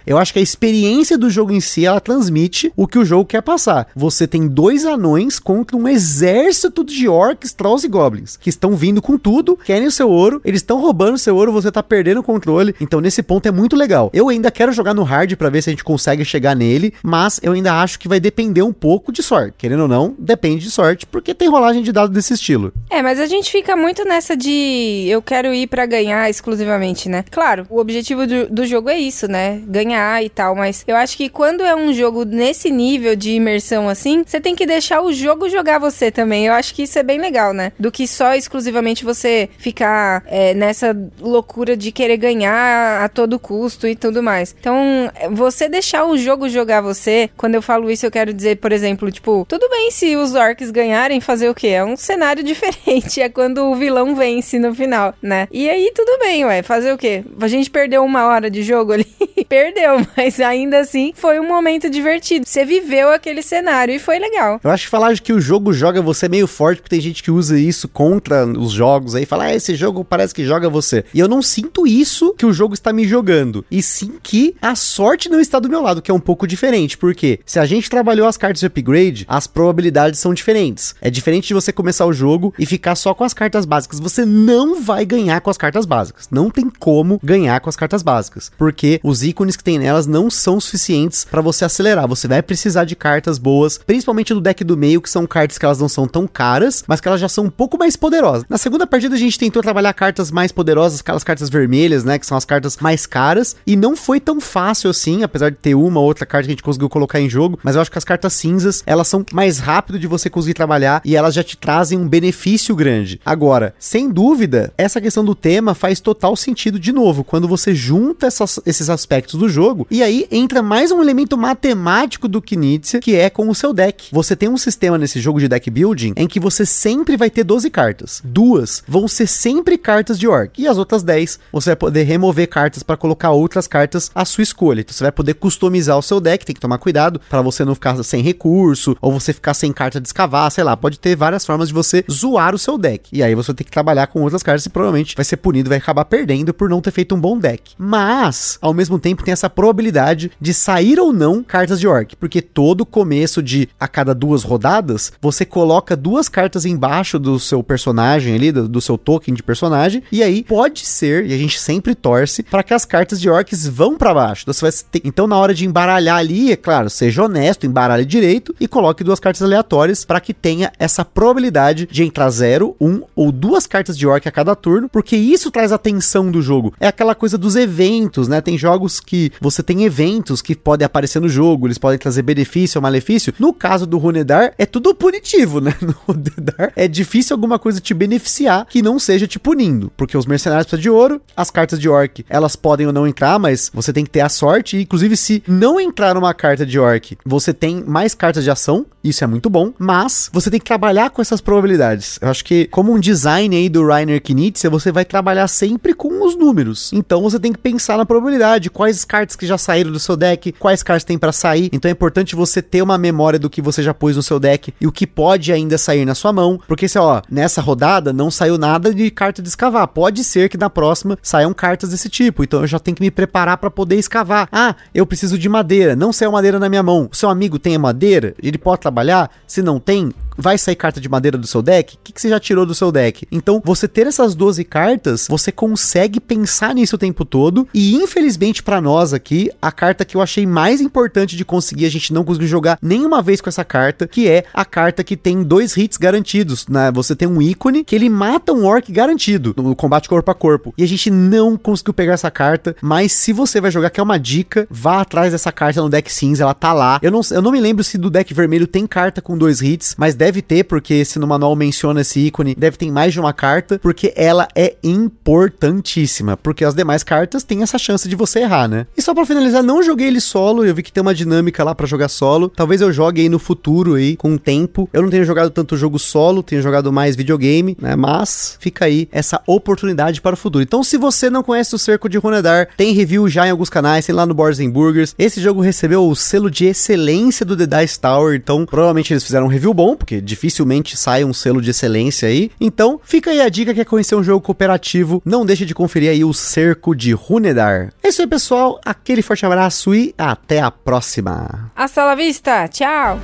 Eu 0.06 0.18
acho 0.18 0.34
que 0.34 0.40
a 0.40 0.42
experiência 0.42 1.18
do 1.18 1.30
jogo 1.30 1.52
em 1.52 1.60
si, 1.60 1.86
ela 1.86 2.00
transmite 2.00 2.72
o 2.76 2.88
que 2.88 3.00
o 3.00 3.06
jogo 3.06 3.26
quer 3.26 3.42
passar. 3.42 3.88
Você 3.96 4.28
tem 4.28 4.48
dois 4.48 4.86
anões 4.86 5.40
contra 5.40 5.76
um 5.76 5.88
exército 5.88 6.84
de 6.84 7.08
orcs, 7.08 7.54
trolls 7.54 7.86
e 7.86 7.90
goblins, 7.90 8.38
que 8.38 8.50
estão 8.50 8.76
vindo 8.76 9.02
com 9.02 9.18
tudo, 9.18 9.58
querem 9.58 9.88
o 9.88 9.92
seu 9.92 10.10
ouro, 10.10 10.42
eles 10.44 10.62
estão 10.62 10.80
roubando 10.80 11.16
o 11.16 11.20
seu 11.20 11.36
ouro, 11.36 11.52
você 11.52 11.72
tá 11.72 11.82
perdendo 11.82 12.20
o 12.20 12.24
controle. 12.24 12.76
Então 12.80 13.02
nesse 13.02 13.24
ponto 13.24 13.48
é 13.48 13.52
muito 13.52 13.76
legal. 13.76 14.10
Eu 14.14 14.30
ainda 14.30 14.52
quero 14.52 14.72
jogar 14.72 14.94
no 14.94 15.04
hard 15.04 15.36
para 15.36 15.50
ver 15.50 15.62
se 15.62 15.70
a 15.70 15.74
gente 15.74 15.84
consegue 15.84 16.24
chegar 16.26 16.56
nele, 16.56 16.94
mas 17.04 17.40
eu 17.44 17.54
ainda 17.54 17.82
acho 17.82 18.00
que 18.00 18.08
vai 18.08 18.20
depender 18.20 18.62
um 18.62 18.74
pouco 18.74 19.12
de 19.12 19.22
sorte. 19.22 19.56
Querendo 19.58 19.82
ou 19.82 19.88
não, 19.88 20.16
depende 20.18 20.64
de 20.64 20.72
sorte, 20.72 21.06
porque 21.06 21.34
tem 21.34 21.50
rolagem 21.50 21.84
de 21.84 21.92
dados 21.92 22.14
desse 22.14 22.34
estilo. 22.34 22.74
É, 22.90 23.02
mas 23.02 23.20
a 23.20 23.26
gente 23.26 23.52
fica 23.52 23.76
muito 23.76 24.04
nessa 24.06 24.36
de 24.36 25.06
eu 25.08 25.22
quero 25.22 25.54
ir 25.54 25.68
para 25.68 25.86
ganhar 25.86 26.30
exclusivamente, 26.30 27.10
né? 27.10 27.24
Claro, 27.30 27.66
o 27.70 27.80
objetivo 27.80 28.26
do, 28.26 28.48
do 28.50 28.66
jogo 28.66 28.90
é 28.90 28.98
isso, 28.98 29.28
né? 29.32 29.62
Ganhar 29.66 30.24
e 30.24 30.30
tal, 30.30 30.54
mas 30.56 30.84
eu 30.86 30.96
acho 30.96 31.18
que 31.18 31.30
quando 31.30 31.64
é 31.64 31.76
um 31.76 31.94
jogo 31.94 32.26
nesse 32.26 32.70
nível 32.70 33.16
de 33.16 33.32
imersão 33.32 33.90
assim, 33.90 34.24
você 34.26 34.40
tem 34.40 34.56
que 34.56 34.66
deixar 34.66 35.02
o 35.02 35.14
jogo 35.14 35.50
jogar 35.50 35.80
você 35.80 36.12
também. 36.12 36.46
Eu 36.46 36.54
acho 36.54 36.76
que 36.76 36.84
isso 36.84 37.00
é 37.00 37.04
bem 37.04 37.20
legal, 37.20 37.54
né? 37.54 37.72
Do 37.80 37.92
que 37.92 38.08
só 38.08 38.36
exclusivamente 38.36 39.06
você 39.06 39.50
ficar 39.58 40.24
é, 40.28 40.54
nessa 40.54 40.96
loucura 41.20 41.76
de 41.76 41.92
querer 41.92 42.18
ganhar 42.18 43.04
a 43.04 43.10
todo 43.10 43.40
custo 43.40 43.88
e 43.88 43.96
tudo 43.96 44.22
mais. 44.22 44.56
Então, 44.60 45.10
você 45.32 45.70
deixar 45.70 46.06
o 46.06 46.18
jogo 46.18 46.50
jogar 46.50 46.82
você, 46.82 47.30
quando 47.38 47.56
eu 47.56 47.62
falo 47.62 47.90
isso, 47.90 48.06
eu 48.06 48.12
quero 48.12 48.34
dizer, 48.34 48.58
por 48.58 48.72
exemplo, 48.72 49.10
tipo, 49.12 49.46
tudo 49.48 49.70
bem 49.70 49.90
se 49.92 50.16
os 50.16 50.36
orcs 50.36 50.72
ganharem, 50.72 51.22
fazer 51.22 51.50
o 51.50 51.56
quê? 51.56 51.68
É 51.68 51.84
um 51.84 51.96
cenário 51.96 52.44
diferente. 52.44 53.22
É 53.22 53.30
quando 53.30 53.66
o 53.66 53.76
vilão 53.76 54.16
vence 54.16 54.60
no 54.60 54.76
final, 54.76 55.14
né? 55.22 55.48
E 55.52 55.70
aí, 55.70 55.92
tudo 55.96 56.20
bem, 56.20 56.46
ué. 56.46 56.62
Fazer 56.62 56.94
o 56.94 56.98
quê? 56.98 57.24
A 57.40 57.48
gente 57.48 57.70
perdeu 57.70 58.04
uma 58.04 58.26
hora 58.26 58.50
de 58.50 58.64
jogo 58.64 58.92
ali. 58.92 59.11
Perdeu, 59.48 60.06
mas 60.16 60.40
ainda 60.40 60.80
assim 60.80 61.14
foi 61.16 61.40
um 61.40 61.48
momento 61.48 61.90
divertido. 61.90 62.46
Você 62.48 62.66
viveu 62.66 63.10
aquele 63.10 63.42
cenário 63.42 63.94
e 63.94 64.00
foi 64.00 64.20
legal. 64.20 64.60
Eu 64.64 64.70
acho 64.70 64.86
que 64.86 64.90
falar 64.90 65.18
que 65.20 65.34
o 65.34 65.42
jogo 65.42 65.74
joga 65.74 66.02
você 66.02 66.26
é 66.26 66.30
meio 66.30 66.48
forte, 66.48 66.82
porque 66.82 66.96
tem 66.96 67.02
gente 67.02 67.22
que 67.22 67.32
usa 67.32 67.60
isso 67.60 67.88
contra 67.88 68.46
os 68.46 68.72
jogos 68.72 69.16
aí, 69.16 69.26
fala, 69.26 69.46
ah, 69.46 69.56
esse 69.56 69.76
jogo 69.76 70.04
parece 70.04 70.34
que 70.34 70.46
joga 70.46 70.70
você. 70.70 71.04
E 71.14 71.20
eu 71.20 71.28
não 71.28 71.42
sinto 71.42 71.86
isso 71.86 72.34
que 72.38 72.46
o 72.46 72.54
jogo 72.54 72.74
está 72.74 72.94
me 72.94 73.08
jogando, 73.08 73.66
e 73.70 73.82
sim 73.82 74.14
que 74.22 74.56
a 74.62 74.76
sorte 74.76 75.30
não 75.30 75.40
está 75.40 75.60
do 75.60 75.70
meu 75.70 75.82
lado, 75.82 76.02
que 76.02 76.10
é 76.10 76.14
um 76.14 76.20
pouco 76.20 76.48
diferente, 76.48 76.98
porque 76.98 77.40
se 77.46 77.60
a 77.60 77.66
gente 77.66 77.90
trabalhou 77.90 78.28
as 78.28 78.38
cartas 78.38 78.62
de 78.62 78.66
upgrade, 78.66 79.26
as 79.28 79.48
probabilidades 79.48 80.20
são 80.20 80.34
diferentes. 80.34 80.96
É 81.02 81.10
diferente 81.10 81.48
de 81.50 81.54
você 81.54 81.74
começar 81.74 82.06
o 82.06 82.14
jogo 82.14 82.54
e 82.58 82.66
ficar 82.66 82.96
só 82.96 83.14
com 83.14 83.24
as 83.24 83.34
cartas 83.34 83.66
básicas. 83.66 84.00
Você 84.00 84.26
não 84.26 84.82
vai 84.82 85.06
ganhar 85.06 85.42
com 85.42 85.50
as 85.50 85.58
cartas 85.58 85.86
básicas. 85.86 86.28
Não 86.32 86.50
tem 86.50 86.70
como 86.70 87.20
ganhar 87.24 87.60
com 87.60 87.70
as 87.70 87.76
cartas 87.76 88.02
básicas, 88.04 88.52
porque 88.58 89.00
os 89.04 89.24
ícones 89.24 89.56
que 89.56 89.64
tem 89.64 89.80
nelas 89.80 90.08
não 90.08 90.30
são 90.30 90.60
suficientes 90.60 91.26
para 91.26 91.42
você 91.42 91.66
acelerar. 91.66 92.08
Você 92.08 92.28
vai 92.28 92.42
precisar 92.42 92.86
de 92.86 92.96
cartas 92.96 93.38
boas, 93.38 93.78
principalmente 93.78 94.34
do 94.34 94.42
deck 94.42 94.64
do 94.64 94.78
meio, 94.78 95.02
que 95.02 95.10
são 95.10 95.26
cartas 95.26 95.58
que 95.58 95.66
elas 95.66 95.80
não 95.80 95.90
são 95.90 96.08
tão 96.08 96.28
caras, 96.28 96.84
mas 96.88 97.02
que 97.02 97.08
elas 97.08 97.22
já 97.22 97.30
são 97.30 97.46
um 97.46 97.50
pouco 97.50 97.78
mais 97.78 97.96
poderosas. 97.96 98.46
Na 98.50 98.58
segunda 98.58 98.86
partida 98.86 99.16
a 99.16 99.20
gente 99.20 99.40
tentou 99.40 99.62
trabalhar 99.62 99.94
cartas 99.94 100.32
mais 100.32 100.52
poderosas, 100.52 101.00
aquelas 101.00 101.24
cartas 101.24 101.50
vermelhas, 101.50 102.04
né, 102.04 102.20
que 102.20 102.26
são 102.26 102.38
as 102.38 102.46
cartas 102.46 102.78
mais 102.78 103.06
caras, 103.06 103.56
e 103.66 103.76
não 103.76 103.96
foi 103.96 104.20
tão 104.20 104.40
fácil 104.40 104.90
assim, 104.90 105.24
apesar 105.24 105.50
de 105.50 105.58
ter 105.58 105.76
uma 105.76 106.00
ou 106.00 106.06
outra 106.06 106.26
carta 106.26 106.46
que 106.46 106.52
a 106.52 106.54
gente 106.54 106.64
conseguiu 106.64 106.90
colocar 106.90 107.20
em 107.20 107.30
jogo, 107.30 107.60
mas 107.64 107.76
eu 107.76 107.82
acho 107.82 107.92
que 107.92 107.98
as 107.98 108.04
cartas 108.04 108.34
cinzas, 108.34 108.84
elas 108.86 109.08
são 109.08 109.26
mais 109.32 109.60
rápido 109.60 110.00
de 110.00 110.08
você 110.08 110.30
conseguir 110.30 110.54
trabalhar 110.54 111.02
e 111.04 111.16
elas 111.16 111.34
já 111.34 111.44
te 111.44 111.58
trazem 111.58 111.98
um 111.98 112.08
benefício 112.08 112.76
grande. 112.76 113.20
Agora, 113.26 113.74
sem 113.80 114.10
dúvida, 114.10 114.74
essa 114.78 115.02
questão 115.02 115.24
do 115.24 115.36
tema 115.36 115.74
faz 115.74 116.00
total 116.00 116.36
sentido 116.36 116.80
de 116.80 116.92
novo, 116.92 117.24
quando 117.24 117.48
você 117.48 117.74
junta 117.74 118.28
essas, 118.28 118.60
esses 118.66 118.90
aspectos 118.92 119.40
do 119.40 119.50
jogo, 119.50 119.88
e 119.90 120.04
aí 120.04 120.28
entra 120.32 120.62
mais 120.62 120.92
um 120.92 121.02
elemento 121.02 121.38
matemático 121.38 122.28
do 122.28 122.42
Knizia, 122.42 123.00
que 123.00 123.16
é 123.16 123.30
com 123.30 123.50
o 123.50 123.56
seu 123.56 123.74
deck. 123.74 124.10
Você 124.12 124.36
tem 124.36 124.50
um 124.50 124.58
sistema 124.58 124.98
nesse 124.98 125.20
jogo 125.20 125.40
de 125.40 125.48
deck 125.48 125.70
building 125.70 126.14
em 126.16 126.28
que 126.28 126.40
você 126.40 126.66
sempre 126.66 127.18
vai 127.18 127.30
ter 127.30 127.44
12 127.44 127.70
cartas. 127.70 128.22
Duas 128.24 128.84
vão 128.88 129.08
ser 129.08 129.28
sempre 129.28 129.78
cartas 129.78 130.20
de 130.20 130.28
orc, 130.28 130.62
e 130.62 130.68
as 130.68 130.78
outras 130.78 131.04
10 131.04 131.40
você 131.52 131.72
vai 131.72 131.76
poder 131.76 132.04
remover 132.04 132.48
cartas 132.48 132.84
para 132.84 132.98
colocar 132.98 133.32
outras 133.32 133.68
cartas 133.68 134.12
à 134.14 134.26
sua 134.26 134.44
escolha. 134.44 134.82
Então 134.82 134.94
você 134.94 135.04
vai 135.04 135.12
poder 135.12 135.34
customizar 135.36 135.98
o 135.98 136.02
seu 136.02 136.20
deck, 136.20 136.46
tem 136.46 136.54
que 136.54 136.62
tomar 136.62 136.78
cuidado 136.78 137.22
para 137.30 137.42
você 137.42 137.64
não 137.64 137.76
ficar 137.76 138.02
sem 138.04 138.22
recurso, 138.22 138.96
ou 139.02 139.12
você 139.12 139.34
ficar 139.34 139.54
sem 139.54 139.72
carta 139.72 140.02
de 140.02 140.08
escavar, 140.08 140.52
sei 140.52 140.64
lá, 140.64 140.76
pode 140.76 141.00
ter 141.00 141.16
várias 141.16 141.46
formas 141.46 141.70
de 141.70 141.74
você 141.74 142.04
zoar 142.12 142.54
o 142.54 142.60
seu 142.60 142.78
deck. 142.78 143.10
E 143.12 143.24
aí 143.24 143.34
você 143.36 143.54
tem 143.54 143.66
que 143.66 143.72
trabalhar 143.72 144.08
com 144.08 144.22
outras 144.22 144.44
cartas 144.44 144.66
e 144.66 144.70
provavelmente 144.70 145.16
vai 145.16 145.24
ser 145.24 145.38
punido, 145.38 145.70
vai 145.70 145.78
acabar 145.78 146.06
perdendo 146.06 146.54
por 146.54 146.70
não 146.70 146.82
ter 146.82 146.92
feito 146.92 147.16
um 147.16 147.20
bom 147.20 147.38
deck. 147.38 147.74
Mas, 147.78 148.58
ao 148.62 148.74
mesmo 148.74 148.81
tempo, 149.00 149.24
tem 149.24 149.32
essa 149.32 149.50
probabilidade 149.50 150.32
de 150.40 150.54
sair 150.54 151.00
ou 151.00 151.14
não 151.14 151.44
cartas 151.44 151.80
de 151.80 151.88
orc, 151.88 152.16
porque 152.16 152.42
todo 152.42 152.86
começo 152.86 153.42
de 153.42 153.70
a 153.80 153.88
cada 153.88 154.14
duas 154.14 154.44
rodadas, 154.44 155.12
você 155.22 155.46
coloca 155.46 155.96
duas 155.96 156.30
cartas 156.30 156.66
embaixo 156.66 157.18
do 157.20 157.40
seu 157.40 157.64
personagem 157.64 158.36
ali, 158.36 158.52
do, 158.52 158.68
do 158.68 158.82
seu 158.82 158.98
token 158.98 159.34
de 159.34 159.44
personagem, 159.44 160.04
e 160.12 160.24
aí 160.24 160.44
pode 160.44 160.86
ser, 160.86 161.26
e 161.26 161.34
a 161.34 161.38
gente 161.38 161.60
sempre 161.60 161.96
torce, 161.96 162.44
para 162.44 162.64
que 162.64 162.74
as 162.74 162.86
cartas 162.86 163.20
de 163.20 163.30
orcs 163.30 163.68
vão 163.68 163.98
para 163.98 164.14
baixo. 164.14 164.46
Então, 164.48 164.70
ter, 164.92 165.02
então, 165.04 165.28
na 165.28 165.38
hora 165.38 165.54
de 165.54 165.66
embaralhar 165.66 166.18
ali, 166.18 166.52
é 166.52 166.56
claro, 166.56 166.90
seja 166.90 167.24
honesto, 167.24 167.66
embaralhe 167.66 168.06
direito 168.06 168.56
e 168.60 168.68
coloque 168.68 169.04
duas 169.04 169.20
cartas 169.20 169.42
aleatórias 169.42 170.06
para 170.06 170.20
que 170.20 170.34
tenha 170.34 170.72
essa 170.80 171.04
probabilidade 171.04 171.88
de 171.92 172.04
entrar 172.04 172.30
zero, 172.30 172.76
um 172.80 173.02
ou 173.16 173.32
duas 173.32 173.68
cartas 173.68 173.98
de 173.98 174.08
orc 174.08 174.28
a 174.28 174.32
cada 174.32 174.56
turno, 174.56 174.90
porque 174.90 175.16
isso 175.16 175.52
traz 175.52 175.72
a 175.72 175.78
tensão 175.78 176.32
do 176.32 176.42
jogo. 176.42 176.74
É 176.80 176.88
aquela 176.88 177.16
coisa 177.16 177.38
dos 177.38 177.56
eventos, 177.56 178.28
né? 178.28 178.42
Tem 178.42 178.58
jogos 178.58 178.71
que 179.00 179.32
você 179.40 179.64
tem 179.64 179.84
eventos 179.84 180.42
que 180.42 180.56
podem 180.56 180.86
aparecer 180.86 181.20
no 181.20 181.30
jogo, 181.30 181.68
eles 181.68 181.78
podem 181.78 181.98
trazer 181.98 182.22
benefício 182.22 182.78
ou 182.78 182.82
malefício. 182.82 183.34
No 183.40 183.54
caso 183.54 183.86
do 183.86 183.98
Runedar, 183.98 184.54
é 184.58 184.66
tudo 184.66 184.94
punitivo, 184.94 185.60
né? 185.60 185.76
No 185.82 185.96
Runedar 186.08 186.72
é 186.76 186.88
difícil 186.88 187.34
alguma 187.34 187.58
coisa 187.58 187.82
te 187.82 187.94
beneficiar 187.94 188.66
que 188.66 188.82
não 188.82 189.00
seja 189.00 189.28
te 189.28 189.40
punindo, 189.40 189.92
porque 189.98 190.18
os 190.18 190.26
mercenários 190.26 190.68
precisam 190.68 190.82
de 190.82 190.90
ouro, 190.90 191.22
as 191.36 191.50
cartas 191.50 191.80
de 191.80 191.90
orc, 191.90 192.24
elas 192.30 192.56
podem 192.56 192.88
ou 192.88 192.94
não 192.94 193.08
entrar, 193.08 193.38
mas 193.40 193.72
você 193.74 193.92
tem 193.92 194.06
que 194.06 194.12
ter 194.12 194.22
a 194.22 194.30
sorte, 194.30 194.78
e 194.78 194.84
inclusive 194.84 195.18
se 195.18 195.44
não 195.48 195.80
entrar 195.80 196.16
uma 196.18 196.34
carta 196.34 196.66
de 196.66 196.80
orc, 196.80 197.18
você 197.26 197.54
tem 197.54 197.84
mais 197.84 198.14
cartas 198.14 198.44
de 198.44 198.52
ação, 198.52 198.86
isso 199.04 199.24
é 199.24 199.28
muito 199.28 199.50
bom, 199.50 199.74
mas 199.80 200.30
você 200.32 200.50
tem 200.50 200.60
que 200.60 200.66
trabalhar 200.66 201.10
com 201.10 201.22
essas 201.22 201.42
probabilidades. 201.42 202.20
Eu 202.22 202.30
acho 202.30 202.46
que 202.46 202.68
como 202.68 202.94
um 202.94 203.00
design 203.00 203.56
aí 203.56 203.68
do 203.68 203.86
Rainer 203.86 204.22
Knizia, 204.22 204.70
você 204.70 204.92
vai 204.92 205.04
trabalhar 205.04 205.48
sempre 205.48 205.94
com 205.94 206.26
os 206.26 206.36
números. 206.36 206.92
Então 206.94 207.22
você 207.22 207.40
tem 207.40 207.52
que 207.52 207.60
pensar 207.60 207.98
na 207.98 208.06
probabilidade, 208.06 208.61
quais 208.70 209.04
cartas 209.06 209.36
que 209.36 209.46
já 209.46 209.58
saíram 209.58 209.92
do 209.92 210.00
seu 210.00 210.16
deck, 210.16 210.52
quais 210.54 210.84
cartas 210.84 211.04
tem 211.04 211.18
para 211.18 211.32
sair. 211.32 211.70
Então 211.72 211.90
é 211.90 211.92
importante 211.92 212.36
você 212.36 212.62
ter 212.62 212.82
uma 212.82 212.98
memória 212.98 213.40
do 213.40 213.50
que 213.50 213.62
você 213.62 213.82
já 213.82 213.94
pôs 213.94 214.16
no 214.16 214.24
seu 214.24 214.40
deck 214.40 214.74
e 214.80 214.88
o 214.88 214.92
que 214.92 215.08
pode 215.08 215.52
ainda 215.52 215.78
sair 215.78 216.06
na 216.06 216.16
sua 216.16 216.34
mão, 216.34 216.60
porque 216.68 216.88
se 216.88 216.98
ó, 217.00 217.22
nessa 217.30 217.62
rodada 217.62 218.14
não 218.14 218.30
saiu 218.30 218.58
nada 218.58 218.94
de 218.94 219.10
carta 219.12 219.42
de 219.42 219.50
escavar. 219.50 219.88
Pode 219.88 220.24
ser 220.24 220.50
que 220.50 220.58
na 220.58 220.70
próxima 220.70 221.18
saiam 221.22 221.54
cartas 221.54 221.90
desse 221.90 222.10
tipo. 222.10 222.44
Então 222.44 222.62
eu 222.62 222.68
já 222.68 222.80
tenho 222.80 222.96
que 222.96 223.04
me 223.04 223.12
preparar 223.12 223.58
para 223.58 223.72
poder 223.72 223.96
escavar. 223.96 224.48
Ah, 224.52 224.76
eu 224.94 225.06
preciso 225.06 225.38
de 225.38 225.50
madeira. 225.50 225.96
Não 225.96 226.14
saiu 226.14 226.32
madeira 226.32 226.60
na 226.60 226.70
minha 226.70 226.84
mão. 226.84 227.10
O 227.12 227.16
seu 227.16 227.30
amigo 227.30 227.60
tem 227.60 227.78
madeira? 227.78 228.34
Ele 228.42 228.58
pode 228.58 228.82
trabalhar? 228.82 229.30
Se 229.48 229.62
não 229.62 229.80
tem, 229.80 230.12
vai 230.42 230.58
sair 230.58 230.76
carta 230.76 231.00
de 231.00 231.08
madeira 231.08 231.38
do 231.38 231.48
seu 231.48 231.62
deck? 231.62 231.96
O 231.96 232.00
que, 232.04 232.14
que, 232.14 232.22
você 232.22 232.30
já 232.30 232.40
tirou 232.40 232.66
do 232.66 232.76
seu 232.76 232.92
deck? 232.92 233.28
Então, 233.32 233.62
você 233.64 233.88
ter 233.88 234.08
essas 234.08 234.36
12 234.36 234.64
cartas, 234.64 235.28
você 235.30 235.52
consegue 235.52 236.20
pensar 236.20 236.74
nisso 236.76 236.96
o 236.96 237.00
tempo 237.00 237.24
todo. 237.24 237.68
E 237.74 237.96
infelizmente 237.96 238.64
para 238.64 238.82
nós 238.82 239.14
aqui, 239.14 239.52
a 239.62 239.72
carta 239.72 240.04
que 240.04 240.18
eu 240.18 240.22
achei 240.22 240.46
mais 240.46 240.82
importante 240.82 241.36
de 241.38 241.46
conseguir, 241.46 241.86
a 241.86 241.92
gente 241.92 242.14
não 242.14 242.24
conseguiu 242.24 242.48
jogar 242.48 242.78
nenhuma 242.82 243.22
vez 243.22 243.42
com 243.42 243.50
essa 243.50 243.64
carta, 243.64 244.08
que 244.08 244.28
é 244.28 244.46
a 244.54 244.66
carta 244.66 245.04
que 245.04 245.16
tem 245.16 245.44
dois 245.44 245.78
hits 245.78 245.98
garantidos. 245.98 246.68
Né? 246.68 246.92
Você 246.92 247.16
tem 247.16 247.28
um 247.28 247.42
ícone 247.42 247.84
que 247.84 247.96
ele 247.96 248.10
mata 248.10 248.54
um 248.54 248.66
orc 248.66 248.92
garantido 248.92 249.54
no 249.58 249.76
combate 249.76 250.10
corpo 250.10 250.32
a 250.32 250.36
corpo. 250.36 250.74
E 250.78 250.84
a 250.84 250.88
gente 250.88 251.10
não 251.10 251.58
conseguiu 251.58 251.94
pegar 251.94 252.14
essa 252.14 252.32
carta. 252.32 252.76
Mas 252.82 253.12
se 253.12 253.34
você 253.34 253.62
vai 253.62 253.72
jogar, 253.72 253.90
que 253.90 254.00
é 254.00 254.04
uma 254.04 254.20
dica, 254.20 254.68
vá 254.70 255.02
atrás 255.02 255.32
dessa 255.32 255.52
carta 255.52 255.82
no 255.82 255.90
deck 255.90 256.12
cinza, 256.12 256.44
ela 256.44 256.54
tá 256.54 256.74
lá. 256.74 257.00
Eu 257.02 257.12
não, 257.12 257.22
eu 257.32 257.42
não 257.42 257.52
me 257.52 257.60
lembro 257.60 257.84
se 257.84 257.98
do 257.98 258.10
deck 258.10 258.34
vermelho 258.34 258.68
tem 258.68 258.88
carta 258.88 259.22
com 259.22 259.38
dois 259.38 259.62
hits, 259.62 259.96
mas 259.98 260.16
deve 260.16 260.31
deve 260.32 260.42
ter, 260.42 260.64
porque 260.64 261.04
se 261.04 261.20
no 261.20 261.28
manual 261.28 261.56
menciona 261.56 262.02
esse 262.02 262.20
ícone, 262.22 262.56
deve 262.56 262.78
ter 262.78 262.90
mais 262.90 263.12
de 263.12 263.20
uma 263.20 263.34
carta, 263.34 263.78
porque 263.80 264.14
ela 264.16 264.48
é 264.56 264.76
importantíssima, 264.82 266.38
porque 266.38 266.64
as 266.64 266.74
demais 266.74 267.04
cartas 267.04 267.44
têm 267.44 267.62
essa 267.62 267.78
chance 267.78 268.08
de 268.08 268.16
você 268.16 268.40
errar, 268.40 268.70
né? 268.70 268.88
E 268.96 269.02
só 269.02 269.14
pra 269.14 269.26
finalizar, 269.26 269.62
não 269.62 269.84
joguei 269.84 270.08
ele 270.08 270.22
solo, 270.22 270.66
eu 270.66 270.74
vi 270.74 270.82
que 270.82 270.92
tem 270.92 271.02
uma 271.02 271.14
dinâmica 271.14 271.64
lá 271.64 271.76
para 271.76 271.86
jogar 271.86 272.08
solo. 272.08 272.48
Talvez 272.48 272.80
eu 272.80 272.94
jogue 272.94 273.22
aí 273.22 273.30
no 273.30 273.40
futuro 273.40 273.96
aí, 273.96 274.16
com 274.16 274.34
o 274.34 274.40
tempo. 274.40 274.90
Eu 274.94 275.02
não 275.02 275.10
tenho 275.10 275.26
jogado 275.26 275.50
tanto 275.50 275.76
jogo 275.76 276.00
solo, 276.00 276.42
tenho 276.42 276.62
jogado 276.62 276.92
mais 276.94 277.16
videogame, 277.16 277.76
né? 277.80 277.96
Mas 277.98 278.56
fica 278.60 278.86
aí 278.86 279.10
essa 279.12 279.42
oportunidade 279.46 280.22
para 280.22 280.36
o 280.36 280.38
futuro. 280.38 280.64
Então, 280.64 280.84
se 280.84 280.98
você 280.98 281.30
não 281.30 281.44
conhece 281.44 281.76
o 281.76 281.80
Cerco 281.80 282.08
de 282.08 282.18
Runedar, 282.18 282.70
tem 282.78 282.94
review 282.94 283.28
já 283.28 283.46
em 283.46 283.52
alguns 283.52 283.70
canais, 283.70 284.06
tem 284.06 284.16
lá 284.16 284.26
no 284.26 284.34
Boards 284.34 284.62
Burgers. 284.70 285.14
Esse 285.20 285.42
jogo 285.42 285.60
recebeu 285.60 286.08
o 286.08 286.16
selo 286.16 286.50
de 286.50 286.66
excelência 286.66 287.46
do 287.46 287.58
The 287.58 287.66
Dice 287.66 288.00
Tower, 288.00 288.36
então 288.36 288.66
provavelmente 288.66 289.12
eles 289.12 289.24
fizeram 289.24 289.48
um 289.48 289.50
review 289.50 289.74
bom, 289.74 289.96
porque 290.12 290.20
dificilmente 290.20 290.98
sai 290.98 291.24
um 291.24 291.34
selo 291.34 291.62
de 291.62 291.70
excelência 291.70 292.28
aí. 292.28 292.52
Então, 292.60 293.00
fica 293.02 293.32
aí 293.32 293.40
a 293.40 293.48
dica 293.48 293.74
que 293.74 293.80
é 293.80 293.86
conhecer 293.86 294.16
um 294.16 294.24
jogo 294.24 294.42
cooperativo. 294.42 295.22
Não 295.24 295.46
deixe 295.46 295.66
de 295.66 295.74
conferir 295.74 296.10
aí 296.10 296.24
o 296.26 296.34
Cerco 296.34 296.94
de 296.94 297.14
Runedar. 297.14 297.94
É 298.04 298.10
isso 298.10 298.22
aí, 298.22 298.28
pessoal. 298.28 298.80
Aquele 298.84 299.22
forte 299.22 299.46
abraço 299.46 299.96
e 299.96 300.14
até 300.18 300.60
a 300.60 300.70
próxima. 300.70 301.72
Hasta 301.76 302.04
la 302.04 302.16
vista. 302.16 302.68
Tchau. 302.68 303.20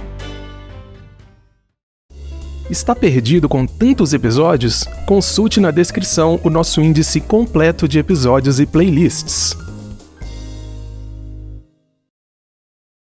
Está 2.70 2.94
perdido 2.96 3.50
com 3.50 3.66
tantos 3.66 4.14
episódios? 4.14 4.86
Consulte 5.06 5.60
na 5.60 5.72
descrição 5.72 6.40
o 6.44 6.50
nosso 6.50 6.82
índice 6.82 7.20
completo 7.20 7.88
de 7.88 8.00
episódios 8.00 8.60
e 8.60 8.66
playlists. 8.66 9.67